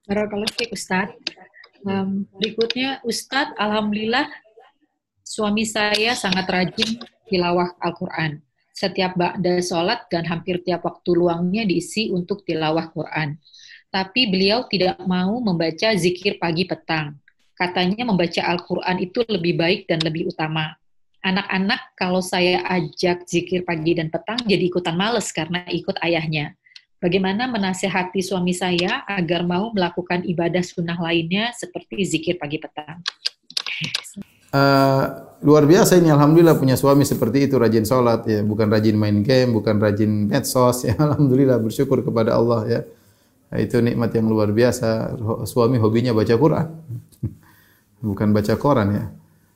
[0.04, 1.16] Barakallahu Ustaz.
[1.84, 4.24] Um, berikutnya Ustadz, Alhamdulillah
[5.34, 6.94] Suami saya sangat rajin
[7.26, 8.38] tilawah Al-Quran.
[8.70, 13.34] Setiap ba'da sholat dan hampir tiap waktu luangnya diisi untuk tilawah Quran.
[13.90, 17.18] Tapi beliau tidak mau membaca zikir pagi petang.
[17.58, 20.78] Katanya membaca Al-Quran itu lebih baik dan lebih utama.
[21.26, 26.54] Anak-anak kalau saya ajak zikir pagi dan petang jadi ikutan males karena ikut ayahnya.
[27.02, 33.02] Bagaimana menasehati suami saya agar mau melakukan ibadah sunnah lainnya seperti zikir pagi petang?
[34.54, 35.04] Uh,
[35.42, 38.40] luar biasa ini alhamdulillah punya suami seperti itu rajin sholat ya.
[38.46, 40.94] Bukan rajin main game bukan rajin medsos ya.
[41.06, 42.80] Alhamdulillah bersyukur kepada Allah ya.
[43.50, 45.18] Nah, itu nikmat yang luar biasa.
[45.44, 46.66] Suami hobinya baca Quran.
[48.14, 49.04] Bukan baca koran ya.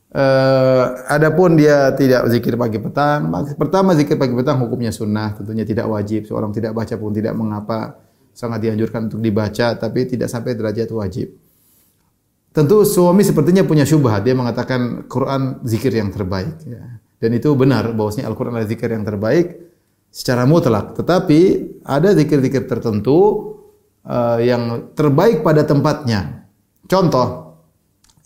[0.09, 3.29] Uh, adapun dia tidak zikir pagi petang
[3.61, 6.25] pertama zikir pagi petang hukumnya sunnah tentunya tidak wajib.
[6.25, 8.01] Seorang tidak baca pun tidak mengapa
[8.33, 11.29] sangat dianjurkan untuk dibaca tapi tidak sampai derajat wajib
[12.59, 14.27] Tentu suami sepertinya punya syubhat.
[14.27, 16.59] Dia mengatakan Quran zikir yang terbaik.
[16.67, 16.99] Ya.
[17.23, 19.63] Dan itu benar bahwasanya Al-Quran adalah zikir yang terbaik
[20.11, 20.99] secara mutlak.
[20.99, 21.41] Tetapi
[21.87, 23.55] ada zikir-zikir tertentu
[24.03, 26.51] uh, yang terbaik pada tempatnya.
[26.91, 27.63] Contoh,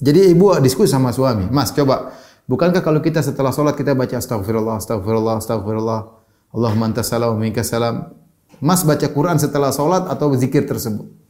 [0.00, 1.52] jadi ibu diskusi sama suami.
[1.52, 2.16] Mas, coba,
[2.48, 6.00] bukankah kalau kita setelah sholat kita baca astagfirullah, astagfirullah, astagfirullah,
[6.56, 8.16] Allahumma antas salam, minka salam.
[8.64, 11.21] Mas baca Quran setelah sholat atau zikir tersebut?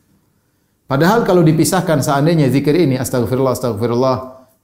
[0.93, 4.17] Padahal kalau dipisahkan seandainya zikir ini astagfirullah astagfirullah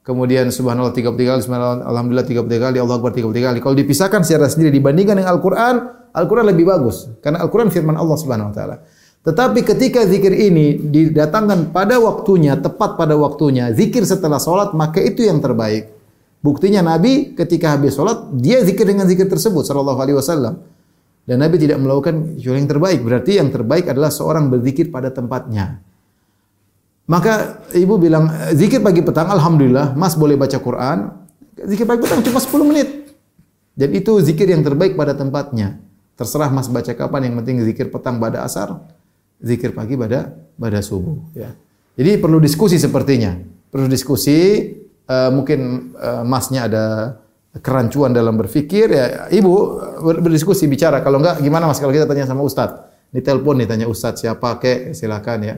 [0.05, 4.53] kemudian subhanallah 33 kali subhanallah alhamdulillah 33 kali Allah akbar 33 kali kalau dipisahkan secara
[4.53, 5.75] sendiri dibandingkan dengan Al-Qur'an
[6.13, 8.77] Al-Qur'an lebih bagus karena Al-Qur'an firman Allah Subhanahu wa taala.
[9.25, 15.25] Tetapi ketika zikir ini didatangkan pada waktunya, tepat pada waktunya, zikir setelah sholat, maka itu
[15.25, 15.97] yang terbaik.
[16.45, 20.61] Buktinya Nabi ketika habis sholat, dia zikir dengan zikir tersebut, sallallahu alaihi wasallam.
[21.25, 23.01] Dan Nabi tidak melakukan yang terbaik.
[23.05, 25.88] Berarti yang terbaik adalah seorang berzikir pada tempatnya.
[27.09, 31.09] Maka ibu bilang, zikir pagi petang, Alhamdulillah, mas boleh baca Quran.
[31.57, 32.89] Zikir pagi petang cuma 10 menit.
[33.73, 35.81] Dan itu zikir yang terbaik pada tempatnya.
[36.21, 38.85] Terserah mas baca kapan, yang penting zikir petang pada asar,
[39.41, 41.17] zikir pagi pada pada subuh.
[41.33, 41.57] Ya.
[41.97, 43.41] Jadi perlu diskusi sepertinya.
[43.73, 44.69] Perlu diskusi,
[45.09, 46.85] uh, mungkin uh, masnya ada
[47.65, 51.01] kerancuan dalam berpikir, ya ibu berdiskusi, bicara.
[51.01, 52.85] Kalau enggak, gimana mas kalau kita tanya sama ustadz?
[53.09, 55.57] Di telepon nih tanya ustadz siapa kek, silakan ya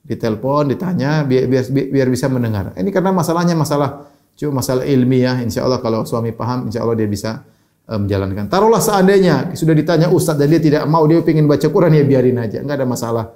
[0.00, 2.72] ditelepon, ditanya biar, biar biar bisa mendengar.
[2.74, 5.44] Ini karena masalahnya masalah cuma masalah ilmiah.
[5.44, 7.44] Insya Allah kalau suami paham, insya Allah dia bisa
[7.84, 8.48] um, menjalankan.
[8.48, 12.38] Taruhlah seandainya sudah ditanya ustaz dan dia tidak mau, dia ingin baca Quran ya biarin
[12.40, 13.26] aja, nggak ada masalah.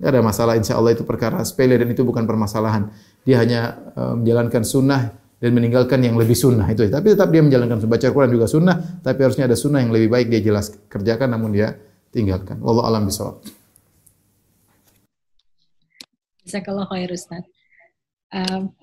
[0.00, 2.88] Nggak ada masalah, insya Allah itu perkara sepele dan itu bukan permasalahan.
[3.24, 3.60] Dia hanya
[3.96, 6.88] um, menjalankan sunnah dan meninggalkan yang lebih sunnah itu.
[6.88, 10.28] Tapi tetap dia menjalankan baca Quran juga sunnah, tapi harusnya ada sunnah yang lebih baik
[10.28, 11.76] dia jelas kerjakan namun dia
[12.12, 12.60] tinggalkan.
[12.60, 13.59] Wallahu alam bisawab.
[16.44, 17.44] Jazakallah khair Ustaz.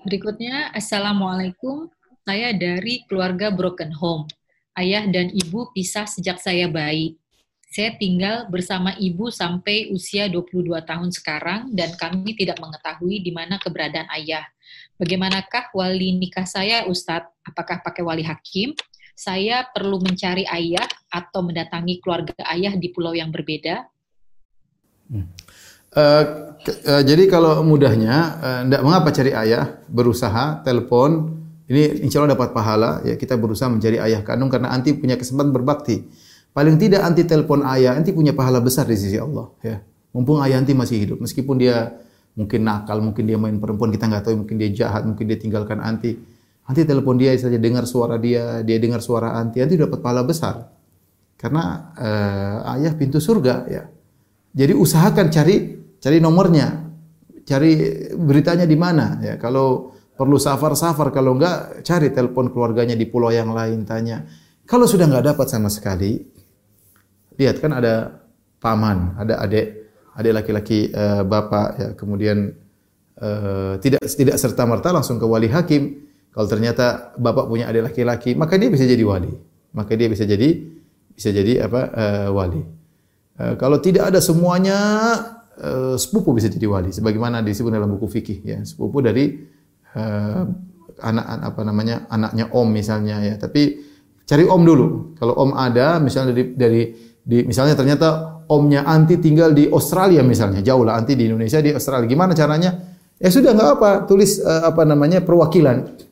[0.04, 1.88] Berikutnya, Assalamualaikum.
[2.28, 4.28] Saya dari keluarga broken home.
[4.76, 7.16] Ayah dan ibu pisah sejak saya bayi.
[7.68, 13.60] Saya tinggal bersama ibu sampai usia 22 tahun sekarang dan kami tidak mengetahui di mana
[13.60, 14.44] keberadaan ayah.
[14.96, 17.28] Bagaimanakah wali nikah saya, Ustadz?
[17.44, 18.72] Apakah pakai wali hakim?
[19.12, 23.84] Saya perlu mencari ayah atau mendatangi keluarga ayah di pulau yang berbeda?
[25.12, 25.28] Hmm.
[25.92, 28.16] Uh, uh, jadi kalau mudahnya,
[28.66, 29.78] uh, mengapa cari ayah?
[29.86, 31.38] Berusaha, telepon,
[31.68, 33.04] ini insya Allah dapat pahala.
[33.04, 36.08] Ya kita berusaha mencari ayah kandung karena anti punya kesempatan berbakti.
[36.56, 39.52] Paling tidak anti telepon ayah, anti punya pahala besar di sisi Allah.
[39.60, 39.84] Ya.
[40.16, 41.92] Mumpung ayah anti masih hidup, meskipun dia
[42.32, 45.78] mungkin nakal, mungkin dia main perempuan, kita nggak tahu, mungkin dia jahat, mungkin dia tinggalkan
[45.84, 46.16] anti.
[46.64, 50.72] Anti telepon dia saja dengar suara dia, dia dengar suara anti, anti dapat pahala besar.
[51.38, 53.86] Karena uh, ayah pintu surga ya.
[54.56, 56.68] Jadi usahakan cari cari nomornya,
[57.46, 57.72] cari
[58.14, 59.34] beritanya di mana ya.
[59.36, 64.26] Kalau perlu safar-safar kalau enggak cari telepon keluarganya di pulau yang lain tanya.
[64.66, 66.18] Kalau sudah enggak dapat sama sekali,
[67.38, 68.18] lihat kan ada
[68.58, 69.66] paman, ada adik,
[70.18, 72.50] adik laki-laki uh, bapak ya, kemudian
[73.22, 76.10] uh, tidak tidak serta merta langsung ke wali hakim.
[76.34, 79.30] Kalau ternyata bapak punya adik laki-laki, maka dia bisa jadi wali.
[79.72, 80.66] Maka dia bisa jadi
[81.14, 82.62] bisa jadi apa uh, wali.
[83.38, 84.78] Uh, kalau tidak ada semuanya
[85.58, 88.58] uh, sepupu bisa jadi wali sebagaimana disebut dalam buku fikih ya.
[88.62, 89.34] Sepupu dari
[89.94, 90.42] uh,
[91.02, 93.34] anak apa namanya anaknya om misalnya ya.
[93.36, 93.82] Tapi
[94.24, 95.14] cari om dulu.
[95.18, 96.82] Kalau om ada misalnya dari dari
[97.22, 101.74] di misalnya ternyata omnya anti tinggal di Australia misalnya jauh lah anti di Indonesia di
[101.74, 102.06] Australia.
[102.08, 102.70] Gimana caranya?
[103.18, 106.06] Ya sudah nggak apa tulis uh, apa namanya perwakilan.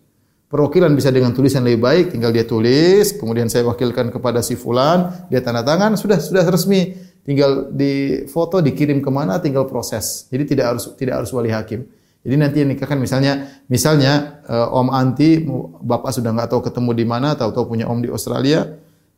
[0.47, 5.27] Perwakilan bisa dengan tulisan lebih baik tinggal dia tulis kemudian saya wakilkan kepada si fulan
[5.27, 6.95] dia tanda tangan sudah sudah resmi
[7.27, 11.85] tinggal di foto dikirim ke mana tinggal proses jadi tidak harus tidak harus wali hakim
[12.27, 15.47] jadi nanti yang nikahkan misalnya misalnya uh, Om Anti
[15.79, 18.67] bapak sudah nggak tahu ketemu di mana, tahu-tahu punya Om di Australia,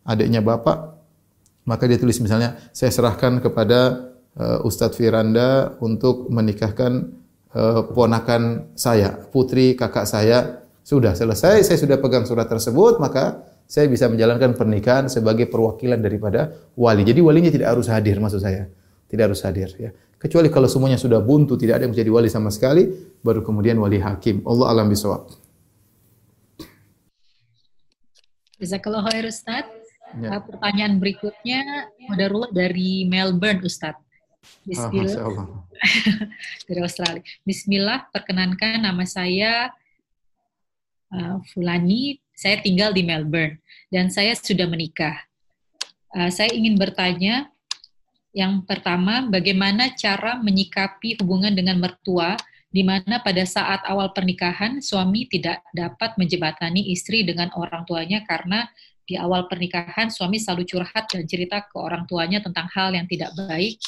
[0.05, 0.93] adiknya bapak,
[1.65, 7.09] maka dia tulis misalnya saya serahkan kepada uh, Ustadz Firanda untuk menikahkan
[7.57, 10.69] uh, ponakan saya, putri kakak saya.
[10.85, 16.57] Sudah selesai, saya sudah pegang surat tersebut, maka saya bisa menjalankan pernikahan sebagai perwakilan daripada
[16.73, 17.05] wali.
[17.05, 18.65] Jadi walinya tidak harus hadir maksud saya.
[19.13, 19.93] Tidak harus hadir ya.
[20.17, 22.89] Kecuali kalau semuanya sudah buntu, tidak ada yang menjadi wali sama sekali,
[23.21, 24.41] baru kemudian wali hakim.
[24.49, 25.31] Allah alam bisawab.
[28.59, 29.69] Jazakallah khair Ustaz.
[30.17, 30.41] Ya.
[30.41, 33.95] Uh, pertanyaan berikutnya Mudarullah dari Melbourne Ustaz.
[34.65, 35.29] Bismillah.
[35.29, 35.63] Oh,
[36.67, 37.23] dari Australia.
[37.45, 39.71] Bismillah, perkenankan nama saya
[41.13, 42.17] uh, Fulani.
[42.39, 43.59] Saya tinggal di Melbourne
[43.91, 45.19] dan saya sudah menikah.
[46.15, 47.51] Uh, saya ingin bertanya,
[48.31, 52.39] yang pertama, bagaimana cara menyikapi hubungan dengan mertua
[52.71, 58.71] di mana pada saat awal pernikahan suami tidak dapat menjebatani istri dengan orang tuanya karena
[59.03, 63.33] di awal pernikahan suami selalu curhat dan cerita ke orang tuanya tentang hal yang tidak
[63.35, 63.81] baik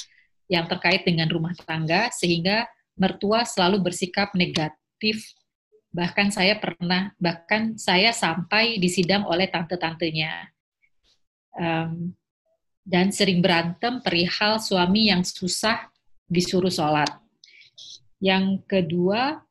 [0.48, 2.64] yang terkait dengan rumah tangga sehingga
[2.96, 5.28] mertua selalu bersikap negatif
[5.90, 10.54] bahkan saya pernah bahkan saya sampai disidang oleh tante-tantenya
[11.58, 12.14] um,
[12.86, 15.90] dan sering berantem perihal suami yang susah
[16.30, 17.10] disuruh sholat.
[18.22, 19.42] Yang kedua,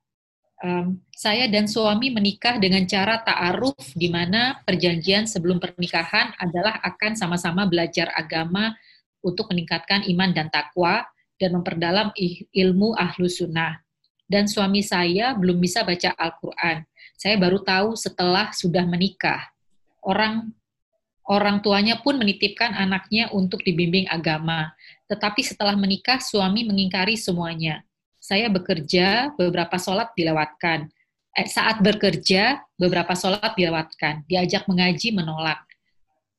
[0.64, 7.20] um, saya dan suami menikah dengan cara ta'aruf di mana perjanjian sebelum pernikahan adalah akan
[7.20, 8.72] sama-sama belajar agama
[9.20, 11.04] untuk meningkatkan iman dan takwa
[11.40, 12.12] dan memperdalam
[12.56, 13.84] ilmu ahlu sunnah.
[14.30, 16.86] Dan suami saya belum bisa baca Al-Quran.
[17.18, 19.50] Saya baru tahu setelah sudah menikah.
[20.06, 20.54] Orang
[21.30, 24.74] Orang tuanya pun menitipkan anaknya untuk dibimbing agama.
[25.06, 27.86] Tetapi setelah menikah, suami mengingkari semuanya.
[28.18, 30.90] Saya bekerja, beberapa sholat dilewatkan.
[31.38, 34.26] Eh, saat bekerja, beberapa sholat dilewatkan.
[34.26, 35.62] Diajak mengaji, menolak.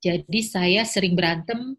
[0.03, 1.79] Jadi saya sering berantem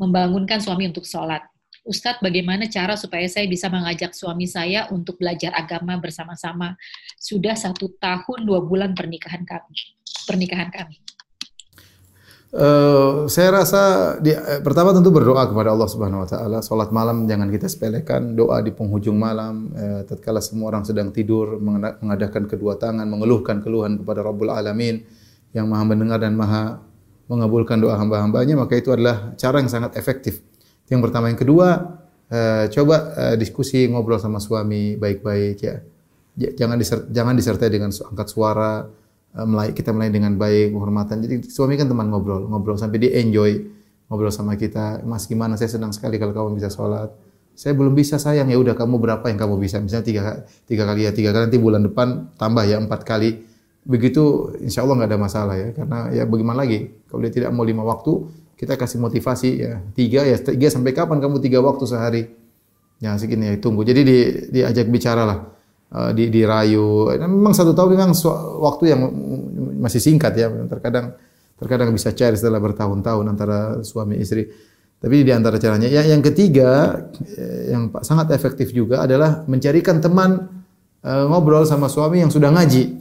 [0.00, 1.44] membangunkan suami untuk sholat.
[1.90, 6.78] Ustadz, bagaimana cara supaya saya bisa mengajak suami saya untuk belajar agama bersama-sama?
[7.18, 9.98] Sudah satu tahun dua bulan pernikahan kami.
[10.22, 11.02] Pernikahan kami.
[12.50, 13.82] Uh, saya rasa
[14.18, 16.58] di, eh, pertama tentu berdoa kepada Allah Subhanahu wa taala.
[16.62, 21.62] Salat malam jangan kita sepelekan, doa di penghujung malam eh, tatkala semua orang sedang tidur
[21.62, 25.02] mengadakan kedua tangan mengeluhkan keluhan kepada Rabbul Alamin
[25.54, 26.82] yang Maha mendengar dan Maha
[27.30, 30.42] mengabulkan doa hamba-hambanya, maka itu adalah cara yang sangat efektif.
[30.90, 31.68] Yang pertama, yang kedua,
[32.28, 35.78] uh, coba uh, diskusi ngobrol sama suami baik-baik ya.
[36.40, 38.86] Jangan diser, jangan disertai dengan angkat suara,
[39.44, 41.22] mulai kita mulai dengan baik, penghormatan.
[41.22, 43.60] Jadi suami kan teman ngobrol, ngobrol sampai dia enjoy
[44.10, 45.06] ngobrol sama kita.
[45.06, 45.54] Mas gimana?
[45.54, 47.14] Saya senang sekali kalau kamu bisa sholat.
[47.54, 49.78] Saya belum bisa sayang ya udah kamu berapa yang kamu bisa?
[49.78, 50.22] Misalnya tiga,
[50.66, 53.46] tiga kali ya tiga kali nanti bulan depan tambah ya empat kali.
[53.84, 57.64] Begitu insya Allah nggak ada masalah ya karena ya bagaimana lagi kalau dia tidak mau
[57.64, 58.28] lima waktu
[58.60, 59.80] kita kasih motivasi ya.
[59.96, 62.28] Tiga ya tiga sampai kapan kamu tiga waktu sehari?
[63.00, 63.80] Ya segini ya tunggu.
[63.88, 64.18] Jadi di,
[64.52, 65.38] diajak bicara lah.
[65.90, 67.08] Uh, di dirayu.
[67.16, 68.12] Memang satu tahun memang
[68.60, 69.00] waktu yang
[69.80, 70.52] masih singkat ya.
[70.68, 71.16] Terkadang
[71.56, 74.44] terkadang bisa cair setelah bertahun-tahun antara suami istri.
[75.00, 80.36] Tapi di antara caranya yang yang ketiga eh, yang sangat efektif juga adalah mencarikan teman
[81.00, 83.00] uh, ngobrol sama suami yang sudah ngaji.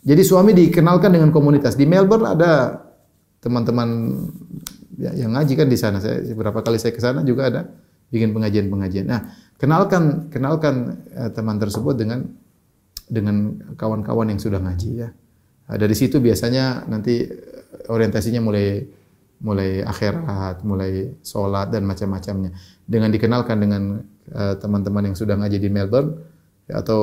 [0.00, 1.76] Jadi suami dikenalkan dengan komunitas.
[1.76, 2.80] Di Melbourne ada
[3.44, 3.88] teman-teman
[4.98, 5.98] ya, yang ngaji kan di sana.
[5.98, 7.62] Saya beberapa kali saya ke sana juga ada
[8.14, 9.06] bikin pengajian-pengajian.
[9.10, 9.20] Nah,
[9.58, 12.26] kenalkan kenalkan eh, teman tersebut dengan
[13.08, 15.08] dengan kawan-kawan yang sudah ngaji ya.
[15.70, 18.86] Nah, dari situ biasanya nanti eh, orientasinya mulai
[19.44, 22.54] mulai akhirat, mulai sholat dan macam-macamnya.
[22.84, 24.00] Dengan dikenalkan dengan
[24.32, 26.16] uh, teman-teman yang sudah ngaji di Melbourne
[26.64, 27.00] ya, atau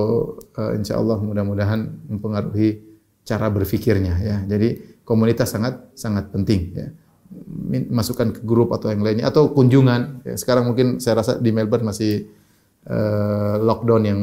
[0.57, 2.81] uh, insya Allah mudah-mudahan mempengaruhi
[3.21, 4.37] cara berfikirnya ya.
[4.47, 6.87] Jadi komunitas sangat sangat penting ya
[7.91, 10.27] masukkan ke grup atau yang lainnya atau kunjungan.
[10.27, 12.27] Ya, sekarang mungkin saya rasa di Melbourne masih
[12.87, 14.19] uh, lockdown yang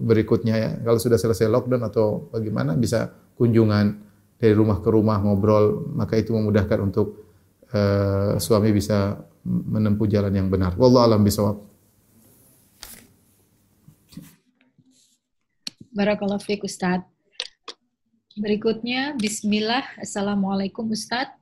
[0.00, 0.70] berikutnya ya.
[0.80, 3.98] Kalau sudah selesai lockdown atau bagaimana bisa kunjungan
[4.40, 7.26] dari rumah ke rumah ngobrol, maka itu memudahkan untuk
[7.74, 10.78] uh, suami bisa menempuh jalan yang benar.
[10.78, 11.60] Wallahu alam bisawab.
[15.90, 17.02] Barakallahu fiik Ustaz.
[18.38, 19.82] Berikutnya, Bismillah.
[19.98, 21.39] Assalamualaikum Ustadz.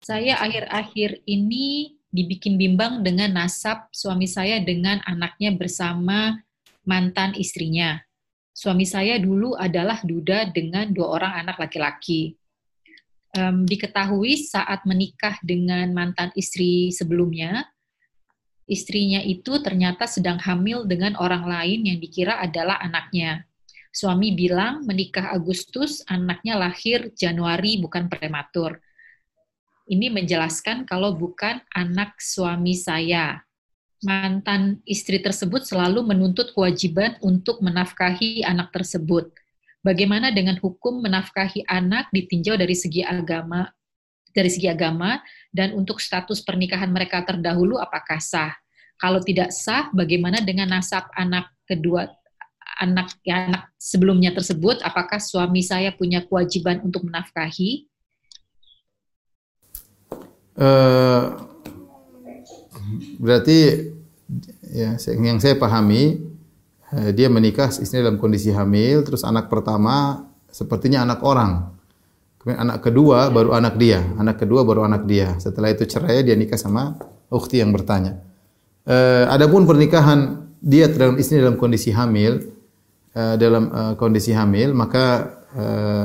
[0.00, 6.40] Saya akhir-akhir ini dibikin bimbang dengan nasab suami saya dengan anaknya bersama
[6.88, 8.00] mantan istrinya.
[8.56, 12.32] Suami saya dulu adalah duda dengan dua orang anak laki-laki.
[13.36, 17.68] Um, diketahui saat menikah dengan mantan istri sebelumnya,
[18.64, 23.44] istrinya itu ternyata sedang hamil dengan orang lain yang dikira adalah anaknya.
[23.92, 28.80] Suami bilang menikah Agustus, anaknya lahir Januari bukan prematur
[29.90, 33.42] ini menjelaskan kalau bukan anak suami saya.
[34.00, 39.28] Mantan istri tersebut selalu menuntut kewajiban untuk menafkahi anak tersebut.
[39.82, 43.68] Bagaimana dengan hukum menafkahi anak ditinjau dari segi agama
[44.30, 45.18] dari segi agama
[45.50, 48.54] dan untuk status pernikahan mereka terdahulu apakah sah?
[49.00, 52.06] Kalau tidak sah, bagaimana dengan nasab anak kedua
[52.78, 54.80] anak ya, anak sebelumnya tersebut?
[54.86, 57.89] Apakah suami saya punya kewajiban untuk menafkahi?
[60.60, 61.40] Uh,
[63.16, 63.88] berarti
[64.68, 66.20] ya yang saya pahami
[66.92, 71.72] uh, dia menikah istri dalam kondisi hamil terus anak pertama sepertinya anak orang.
[72.36, 74.04] Kemudian anak kedua baru anak dia.
[74.20, 75.36] Anak kedua baru anak dia.
[75.40, 76.96] Setelah itu cerai dia nikah sama
[77.32, 78.20] ukhti yang bertanya.
[78.84, 82.52] Uh, adapun pernikahan dia dalam istri dalam kondisi hamil
[83.16, 86.04] uh, dalam uh, kondisi hamil maka uh,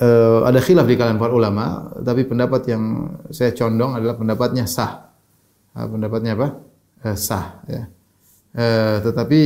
[0.00, 2.82] uh, ada khilaf di kalangan para ulama, tapi pendapat yang
[3.32, 5.12] saya condong adalah pendapatnya sah.
[5.76, 6.48] Uh, pendapatnya apa?
[7.04, 7.60] Uh, sah.
[7.68, 7.82] Ya.
[8.56, 9.40] Uh, tetapi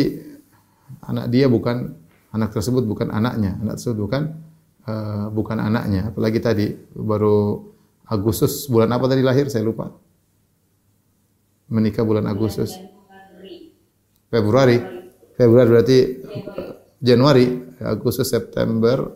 [1.06, 1.94] anak dia bukan
[2.30, 4.22] anak tersebut bukan anaknya, anak tersebut bukan
[4.86, 6.10] uh, bukan anaknya.
[6.14, 7.66] Apalagi tadi baru
[8.10, 9.90] Agustus bulan apa tadi lahir saya lupa.
[11.70, 12.74] Menikah bulan Agustus.
[14.30, 14.78] Februari.
[15.34, 15.98] Februari berarti
[17.00, 17.48] Januari,
[17.80, 19.08] Agustus, September,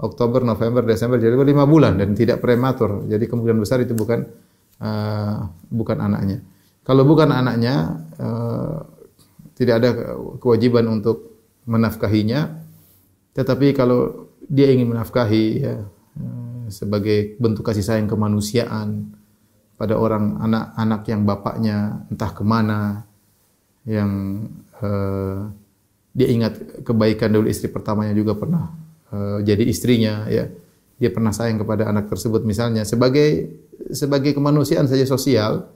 [0.00, 3.04] Oktober, November, Desember, jadi lima bulan dan tidak prematur.
[3.06, 4.24] Jadi kemungkinan besar itu bukan
[4.82, 6.42] uh, bukan anaknya.
[6.82, 8.82] Kalau bukan anaknya, uh,
[9.54, 9.90] tidak ada
[10.42, 11.38] kewajiban untuk
[11.70, 12.50] menafkahinya.
[13.36, 15.86] Tetapi kalau dia ingin menafkahi ya,
[16.18, 19.14] uh, sebagai bentuk kasih sayang kemanusiaan
[19.78, 23.06] pada orang anak-anak yang bapaknya entah ke mana,
[23.86, 24.10] yang
[24.82, 25.46] uh,
[26.10, 28.81] dia ingat kebaikan dulu istri pertamanya juga pernah
[29.12, 30.48] Eh, jadi istrinya ya.
[30.96, 32.88] Dia pernah sayang kepada anak tersebut misalnya.
[32.88, 33.52] Sebagai
[33.92, 35.68] sebagai kemanusiaan saja sosial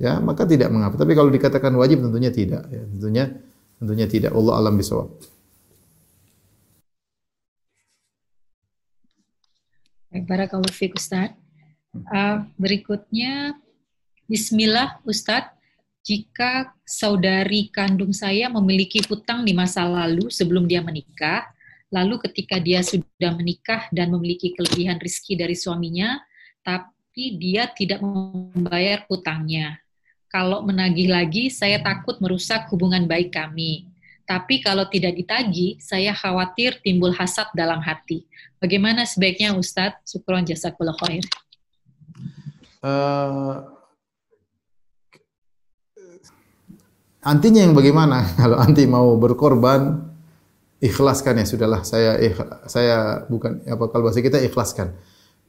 [0.00, 0.98] ya maka tidak mengapa.
[0.98, 2.82] Tapi kalau dikatakan wajib tentunya tidak ya.
[2.82, 3.24] Tentunya
[3.78, 4.34] tentunya tidak.
[4.34, 5.14] Allah alam bisawab
[10.10, 11.38] Baik, barakallahu fiik Ustaz.
[11.94, 13.54] Uh, berikutnya
[14.26, 15.54] Bismillah Ustadz,
[16.02, 21.46] jika saudari kandung saya memiliki hutang di masa lalu sebelum dia menikah,
[21.90, 26.22] Lalu ketika dia sudah menikah dan memiliki kelebihan rizki dari suaminya,
[26.62, 29.82] tapi dia tidak membayar utangnya.
[30.30, 33.90] Kalau menagih lagi, saya takut merusak hubungan baik kami.
[34.22, 38.22] Tapi kalau tidak ditagih, saya khawatir timbul hasad dalam hati.
[38.62, 40.06] Bagaimana sebaiknya Ustadz?
[40.06, 41.26] Syukron jazakullah khair.
[42.78, 43.66] Uh,
[47.26, 48.22] antinya yang bagaimana?
[48.38, 50.09] Kalau anti mau berkorban,
[50.80, 54.96] ikhlaskan ya sudahlah saya ikh, saya bukan apa kalau bahasa kita ikhlaskan.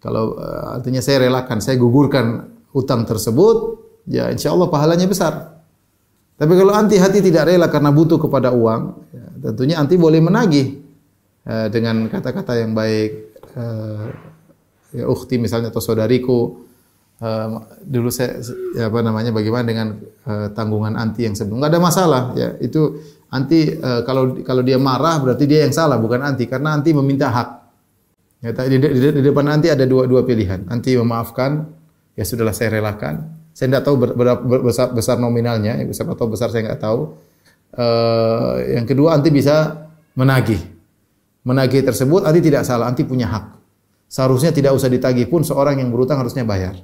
[0.01, 3.79] Kalau uh, artinya saya relakan, saya gugurkan hutang tersebut,
[4.09, 5.61] ya insya Allah pahalanya besar.
[6.41, 8.82] Tapi kalau anti hati tidak rela karena butuh kepada uang,
[9.13, 10.82] ya, tentunya anti boleh menagih
[11.45, 13.38] uh, dengan kata-kata yang baik.
[13.53, 14.09] Uh,
[14.91, 15.07] ya
[15.38, 16.65] misalnya atau saudariku,
[17.21, 17.47] uh,
[17.86, 18.41] dulu saya
[18.73, 19.88] ya apa namanya bagaimana dengan
[20.25, 22.99] uh, tanggungan anti yang sebelum nggak ada masalah ya itu
[23.32, 27.32] anti uh, kalau kalau dia marah berarti dia yang salah bukan anti karena anti meminta
[27.32, 27.61] hak
[28.41, 30.65] Ya, di, di, di depan nanti ada dua dua pilihan.
[30.65, 31.61] Nanti memaafkan,
[32.17, 33.21] ya sudahlah saya relakan.
[33.53, 37.13] Saya tidak tahu ber, ber, besar, besar nominalnya, ya, besar atau besar saya nggak tahu.
[37.77, 39.86] Uh, yang kedua, nanti bisa
[40.17, 40.57] menagih.
[41.45, 43.45] Menagih tersebut, nanti tidak salah, nanti punya hak.
[44.09, 46.82] Seharusnya tidak usah ditagih pun seorang yang berutang harusnya bayar.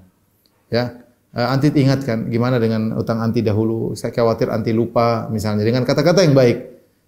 [0.70, 3.98] Ya, uh, anti ingatkan gimana dengan utang anti dahulu.
[3.98, 6.58] Saya khawatir anti lupa misalnya dengan kata-kata yang baik.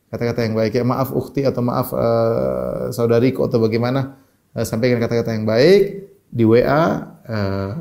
[0.09, 4.17] Kata-kata yang baik ya maaf ukti atau maaf uh, saudariku atau bagaimana
[4.57, 6.85] uh, sampaikan kata-kata yang baik di WA uh,
[7.25, 7.73] eh,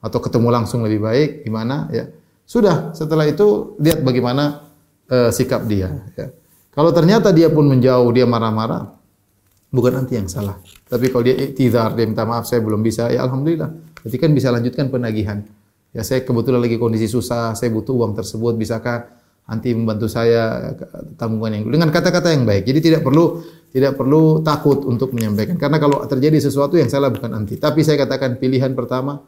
[0.00, 2.08] atau ketemu langsung lebih baik gimana ya.
[2.44, 4.66] Sudah, setelah itu lihat bagaimana
[5.06, 5.88] uh, sikap dia
[6.18, 6.34] ya.
[6.70, 8.94] Kalau ternyata dia pun menjauh, dia marah-marah,
[9.74, 10.58] bukan nanti yang salah.
[10.86, 13.70] Tapi kalau dia iktidar, dia minta maaf saya belum bisa, ya alhamdulillah.
[14.02, 15.46] Berarti kan bisa lanjutkan penagihan.
[15.90, 19.10] Ya saya kebetulan lagi kondisi susah, saya butuh uang tersebut, bisakah
[19.50, 20.70] anti membantu saya
[21.18, 22.62] tanggungan yang dengan kata-kata yang baik.
[22.62, 23.42] Jadi tidak perlu
[23.74, 25.58] tidak perlu takut untuk menyampaikan.
[25.58, 27.58] Karena kalau terjadi sesuatu yang salah bukan anti.
[27.58, 29.18] Tapi saya katakan pilihan pertama,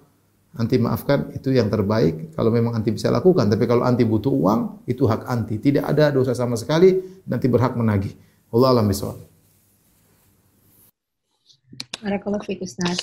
[0.55, 2.35] anti maafkan itu yang terbaik.
[2.35, 3.51] Kalau memang anti bisa lakukan.
[3.51, 5.59] Tapi kalau anti butuh uang, itu hak anti.
[5.59, 8.15] Tidak ada dosa sama sekali, nanti berhak menagih.
[8.55, 9.19] Allah alam bisawab.
[12.03, 12.99] Barakallahu fiik Ustaz.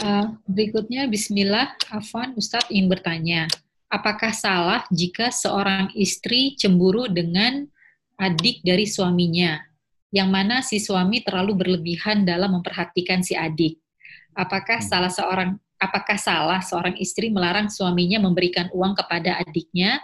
[0.00, 3.44] Uh, berikutnya Bismillah, Afwan Ustadz ingin bertanya,
[3.92, 7.68] apakah salah jika seorang istri cemburu dengan
[8.16, 9.60] adik dari suaminya
[10.14, 13.82] yang mana si suami terlalu berlebihan dalam memperhatikan si adik.
[14.38, 14.86] Apakah hmm.
[14.86, 15.50] salah seorang
[15.82, 19.98] apakah salah seorang istri melarang suaminya memberikan uang kepada adiknya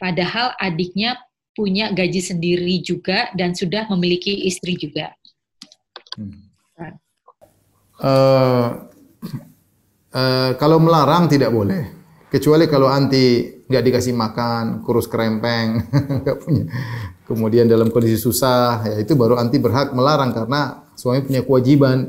[0.00, 1.20] padahal adiknya
[1.52, 5.12] punya gaji sendiri juga dan sudah memiliki istri juga?
[6.16, 6.48] Hmm.
[7.98, 8.86] Uh,
[10.14, 11.90] uh, kalau melarang tidak boleh,
[12.30, 15.82] kecuali kalau anti nggak dikasih makan, kurus kerempeng,
[16.22, 16.64] nggak punya
[17.28, 22.08] kemudian dalam kondisi susah, ya itu baru anti berhak melarang karena suami punya kewajiban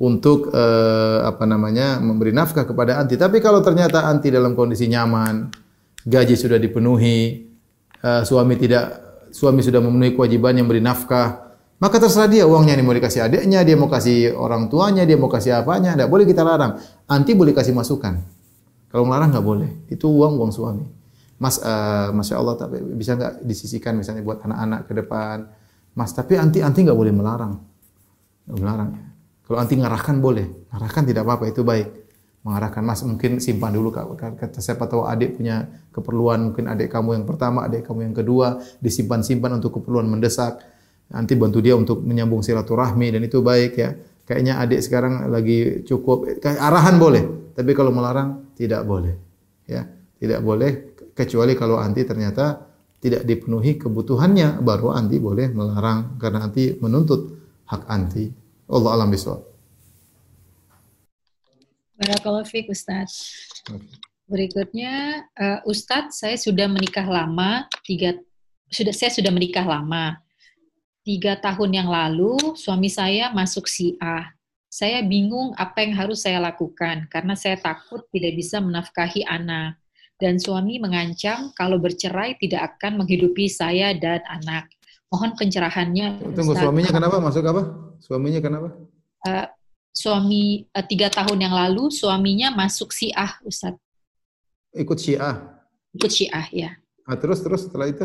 [0.00, 3.20] untuk eh, apa namanya memberi nafkah kepada anti.
[3.20, 5.52] Tapi kalau ternyata anti dalam kondisi nyaman,
[6.08, 7.44] gaji sudah dipenuhi,
[8.00, 11.47] eh, suami tidak suami sudah memenuhi kewajiban yang memberi nafkah,
[11.78, 15.30] maka terserah dia uangnya ini mau dikasih adiknya, dia mau kasih orang tuanya, dia mau
[15.30, 16.74] kasih apanya, tidak boleh kita larang.
[17.06, 18.18] Anti boleh kasih masukan.
[18.90, 19.70] Kalau melarang nggak boleh.
[19.86, 20.86] Itu uang uang suami.
[21.38, 25.46] Mas, uh, masya Allah, tapi bisa nggak disisikan misalnya buat anak-anak ke depan,
[25.94, 26.10] Mas.
[26.10, 27.62] Tapi anti anti nggak boleh melarang,
[28.50, 28.90] nggak melarang.
[28.98, 29.06] Ya.
[29.46, 31.88] Kalau anti ngarahkan boleh, ngarahkan tidak apa-apa itu baik.
[32.42, 37.26] Mengarahkan Mas mungkin simpan dulu kata siapa tahu adik punya keperluan mungkin adik kamu yang
[37.26, 40.58] pertama, adik kamu yang kedua disimpan-simpan untuk keperluan mendesak.
[41.08, 43.90] Nanti bantu dia untuk menyambung silaturahmi dan itu baik ya.
[44.28, 49.16] Kayaknya adik sekarang lagi cukup arahan boleh, tapi kalau melarang tidak boleh.
[49.64, 49.88] Ya,
[50.20, 52.68] tidak boleh kecuali kalau anti ternyata
[53.00, 58.28] tidak dipenuhi kebutuhannya baru anti boleh melarang karena anti menuntut hak anti.
[58.68, 59.48] Allah alam bisawab.
[61.96, 63.32] Barakallahu fiik Ustaz.
[64.28, 68.12] Berikutnya uh, Ustadz saya sudah menikah lama tiga
[68.68, 70.20] sudah saya sudah menikah lama
[71.08, 74.28] tiga tahun yang lalu suami saya masuk si A.
[74.68, 79.80] Saya bingung apa yang harus saya lakukan karena saya takut tidak bisa menafkahi anak
[80.20, 84.68] dan suami mengancam kalau bercerai tidak akan menghidupi saya dan anak.
[85.08, 86.20] Mohon pencerahannya.
[86.36, 86.68] Tunggu, Ustaz.
[86.68, 87.16] suaminya kenapa?
[87.16, 87.62] Masuk apa?
[88.04, 88.68] Suaminya kenapa?
[89.24, 89.48] Uh,
[89.96, 93.72] suami uh, tiga tahun yang lalu suaminya masuk Syiah, Ustaz.
[94.76, 95.64] Ikut Syiah?
[95.96, 96.70] Ikut Syiah, ya.
[97.08, 98.04] Nah, terus, terus setelah itu?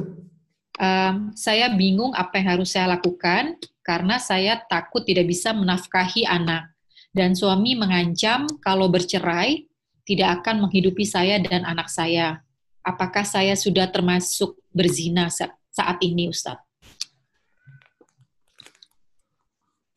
[0.81, 6.73] Um, saya bingung apa yang harus saya lakukan karena saya takut tidak bisa menafkahi anak.
[7.13, 9.69] Dan suami mengancam kalau bercerai
[10.01, 12.41] tidak akan menghidupi saya dan anak saya.
[12.81, 16.57] Apakah saya sudah termasuk berzina saat ini, Ustaz?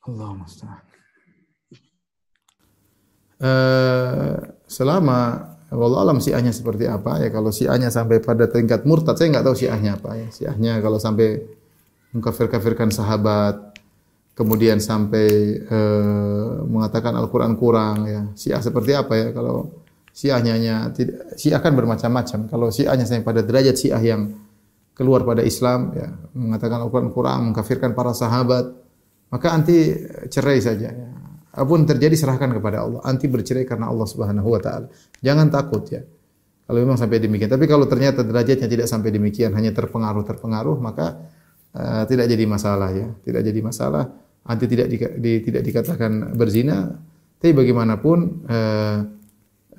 [0.06, 0.38] Allah
[3.36, 9.34] Uh, selama Allah alam siahnya seperti apa ya kalau siahnya sampai pada tingkat murtad saya
[9.34, 11.42] nggak tahu siahnya apa ya siahnya kalau sampai
[12.14, 13.74] mengkafir-kafirkan sahabat
[14.38, 19.86] kemudian sampai uh, mengatakan Al-Quran kurang ya siah seperti apa ya kalau
[20.16, 22.48] Syiahnya hanya tidak Syiah kan bermacam-macam.
[22.48, 24.32] Kalau Syiahnya sampai pada derajat Syiah yang
[24.96, 28.72] keluar pada Islam ya, mengatakan Al-Qur'an kurang, mengkafirkan para sahabat,
[29.28, 29.92] maka anti
[30.32, 31.10] cerai saja ya.
[31.56, 33.00] Apa pun terjadi serahkan kepada Allah.
[33.00, 34.92] Anti bercerai karena Allah Subhanahu wa taala.
[35.24, 36.04] Jangan takut ya.
[36.68, 37.48] Kalau memang sampai demikian.
[37.48, 41.16] Tapi kalau ternyata derajatnya tidak sampai demikian, hanya terpengaruh-terpengaruh, maka
[41.72, 43.08] uh, tidak jadi masalah ya.
[43.24, 44.04] Tidak jadi masalah.
[44.44, 46.92] Anti tidak di, di, tidak dikatakan berzina.
[47.40, 48.18] Tapi bagaimanapun
[48.50, 48.98] uh,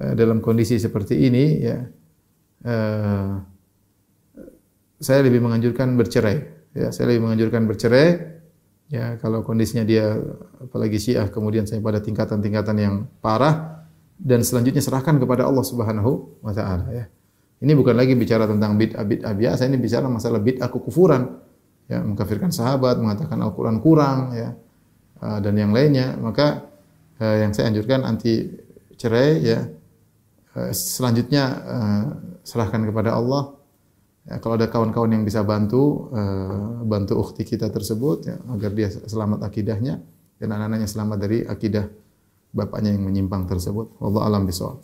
[0.01, 1.77] uh, dalam kondisi seperti ini ya,
[2.65, 3.31] uh,
[4.97, 6.37] saya lebih menganjurkan bercerai.
[6.73, 8.36] Ya, saya lebih menganjurkan bercerai.
[8.87, 10.15] Ya, kalau kondisinya dia
[10.63, 13.83] apalagi Syiah kemudian saya pada tingkatan-tingkatan yang parah,
[14.15, 17.05] dan selanjutnya serahkan kepada Allah Subhanahu wa taala ya.
[17.59, 21.41] Ini bukan lagi bicara tentang bid'ah bid'ah biasa, ini bicara masalah bid'ah kekufuran.
[21.87, 24.55] Ya, mengkafirkan sahabat, mengatakan Al-Qur'an kurang ya.
[25.17, 26.69] Uh, dan yang lainnya, maka
[27.17, 28.55] uh, yang saya anjurkan anti
[28.95, 29.67] cerai ya.
[30.53, 32.03] Uh, selanjutnya uh,
[32.45, 33.56] serahkan kepada Allah.
[34.27, 38.91] Ya, kalau ada kawan-kawan yang bisa bantu uh, bantu ukhti kita tersebut ya, agar dia
[38.91, 40.03] selamat akidahnya
[40.35, 41.87] dan anak-anaknya selamat dari akidah
[42.51, 43.95] bapaknya yang menyimpang tersebut.
[44.03, 44.83] Allah alam bisawab.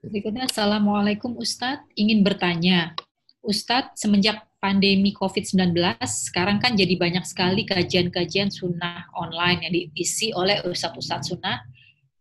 [0.00, 1.84] Berikutnya, Assalamualaikum Ustadz.
[2.00, 2.96] Ingin bertanya,
[3.44, 5.76] Ustadz, semenjak pandemi COVID-19,
[6.08, 11.60] sekarang kan jadi banyak sekali kajian-kajian sunnah online yang diisi oleh Ustadz-Ustadz sunnah,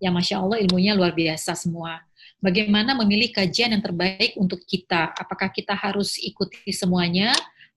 [0.04, 2.04] yang Masya Allah ilmunya luar biasa semua.
[2.44, 5.16] Bagaimana memilih kajian yang terbaik untuk kita?
[5.16, 7.32] Apakah kita harus ikuti semuanya,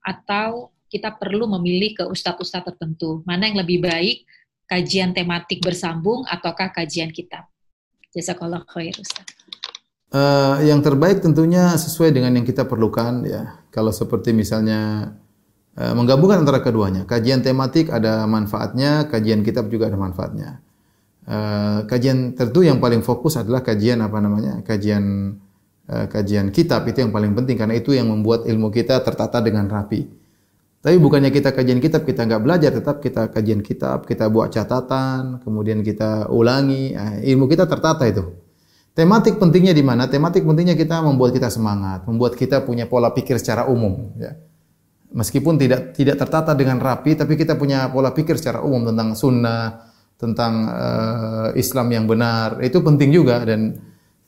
[0.07, 3.27] atau kita perlu memilih ke ustadz-ustadz tertentu.
[3.27, 4.23] Mana yang lebih baik,
[4.71, 7.51] kajian tematik bersambung ataukah kajian kitab?
[8.15, 9.27] Jazakallah khair Ustaz.
[10.15, 13.67] Uh, yang terbaik tentunya sesuai dengan yang kita perlukan ya.
[13.75, 15.13] Kalau seperti misalnya
[15.75, 17.03] uh, menggabungkan antara keduanya.
[17.03, 20.63] Kajian tematik ada manfaatnya, kajian kitab juga ada manfaatnya.
[21.27, 24.63] Uh, kajian tentu yang paling fokus adalah kajian apa namanya?
[24.63, 25.35] Kajian
[25.91, 29.67] uh, kajian kitab itu yang paling penting karena itu yang membuat ilmu kita tertata dengan
[29.67, 30.07] rapi.
[30.87, 35.43] Tapi bukannya kita kajian kitab, kita nggak belajar, tetap kita kajian kitab, kita buat catatan,
[35.43, 38.23] kemudian kita ulangi, nah, ilmu kita tertata itu.
[38.95, 40.07] Tematik pentingnya di mana?
[40.07, 44.15] Tematik pentingnya kita membuat kita semangat, membuat kita punya pola pikir secara umum.
[44.15, 44.39] Ya.
[45.11, 49.91] Meskipun tidak tidak tertata dengan rapi, tapi kita punya pola pikir secara umum tentang sunnah,
[50.17, 52.61] tentang uh, Islam yang benar.
[52.65, 53.77] Itu penting juga dan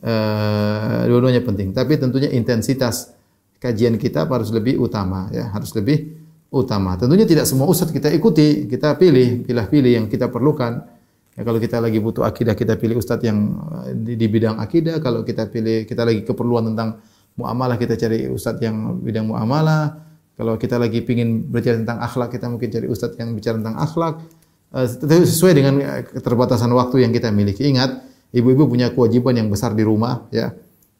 [0.04, 1.72] uh, dua-duanya penting.
[1.72, 3.16] Tapi tentunya intensitas
[3.58, 6.14] kajian kita harus lebih utama, ya harus lebih
[6.48, 6.96] utama.
[6.96, 10.96] Tentunya tidak semua ustadz kita ikuti, kita pilih, pilih-pilih yang kita perlukan.
[11.38, 13.38] Ya, kalau kita lagi butuh akidah, kita pilih ustadz yang
[13.86, 14.98] eh, di, di bidang akidah.
[14.98, 16.98] Kalau kita pilih, kita lagi keperluan tentang
[17.38, 20.02] muamalah, kita cari ustadz yang bidang muamalah.
[20.38, 24.22] Kalau kita lagi pingin bicara tentang akhlak, kita mungkin cari ustadz yang bicara tentang akhlak.
[24.68, 24.84] Eh,
[25.24, 27.64] sesuai dengan eh, keterbatasan waktu yang kita miliki.
[27.72, 28.04] Ingat,
[28.36, 30.52] ibu-ibu punya kewajiban yang besar di rumah, ya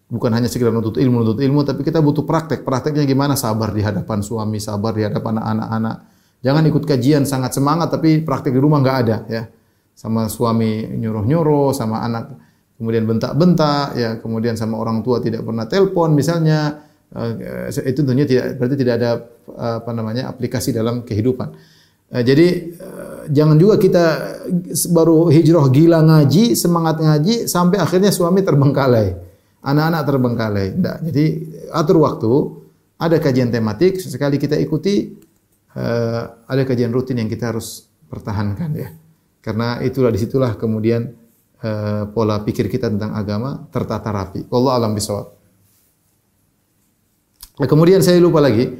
[0.08, 2.64] bukan hanya sekedar menuntut ilmu, menuntut ilmu, tapi kita butuh praktek.
[2.64, 3.36] Prakteknya gimana?
[3.36, 5.96] Sabar di hadapan suami, sabar di hadapan anak-anak.
[6.40, 9.42] Jangan ikut kajian sangat semangat, tapi praktek di rumah nggak ada, ya.
[9.92, 12.40] Sama suami nyuruh-nyuruh, sama anak
[12.80, 16.88] kemudian bentak-bentak, ya, kemudian sama orang tua tidak pernah telepon, misalnya.
[17.08, 19.10] Uh, itu tentunya tidak berarti tidak ada
[19.56, 21.56] uh, apa namanya aplikasi dalam kehidupan.
[22.12, 24.04] Uh, jadi uh, jangan juga kita
[24.92, 29.28] baru hijrah gila ngaji, semangat ngaji sampai akhirnya suami terbengkalai
[29.62, 30.66] anak-anak terbengkalai.
[30.74, 30.96] Tidak.
[31.10, 31.24] Jadi
[31.74, 32.32] atur waktu,
[32.98, 35.18] ada kajian tematik, sesekali kita ikuti,
[35.74, 38.88] uh, ada kajian rutin yang kita harus pertahankan ya.
[39.42, 41.14] Karena itulah di situlah kemudian
[41.62, 44.46] uh, pola pikir kita tentang agama tertata rapi.
[44.50, 45.26] Allah alam bisawab.
[47.58, 48.70] Nah, kemudian saya lupa lagi.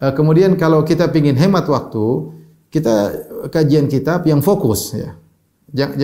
[0.00, 2.32] Uh, kemudian kalau kita ingin hemat waktu,
[2.70, 2.94] kita
[3.50, 5.18] kajian kitab yang fokus ya.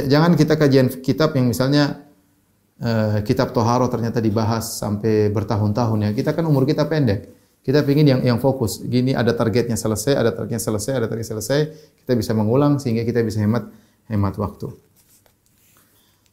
[0.06, 2.06] Jangan kita kajian kitab yang misalnya
[2.78, 6.10] uh, kitab Toharo ternyata dibahas sampai bertahun-tahun ya.
[6.14, 7.34] Kita kan umur kita pendek.
[7.66, 8.78] Kita ingin yang yang fokus.
[8.82, 11.58] Gini ada targetnya selesai, ada targetnya selesai, ada target selesai.
[12.02, 13.66] Kita bisa mengulang sehingga kita bisa hemat
[14.06, 14.70] hemat waktu.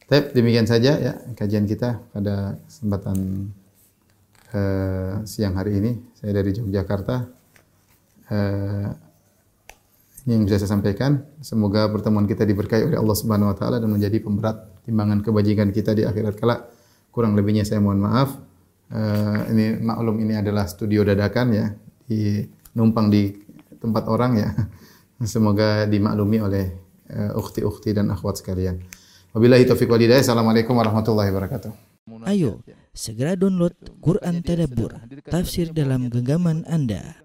[0.06, 3.50] Tapi demikian saja ya kajian kita pada kesempatan
[4.54, 5.92] uh, siang hari ini.
[6.14, 7.16] Saya dari Yogyakarta.
[8.30, 9.03] Uh,
[10.24, 11.20] ini yang bisa saya sampaikan.
[11.44, 15.92] Semoga pertemuan kita diberkahi oleh Allah Subhanahu wa taala dan menjadi pemberat timbangan kebajikan kita
[15.92, 16.72] di akhirat kelak.
[17.12, 18.40] Kurang lebihnya saya mohon maaf.
[18.88, 21.66] Uh, ini maklum ini adalah studio dadakan ya,
[22.08, 22.40] di
[22.72, 23.36] numpang di
[23.76, 24.48] tempat orang ya.
[25.28, 26.72] Semoga dimaklumi oleh
[27.12, 28.80] uh, ukhti-ukhti dan akhwat sekalian.
[29.36, 30.24] Wabillahi taufiq wal hidayah.
[30.24, 31.72] Assalamualaikum warahmatullahi wabarakatuh.
[32.24, 32.64] Ayo,
[32.96, 34.92] segera download Quran Tadabbur,
[35.28, 37.23] tafsir dalam genggaman Anda.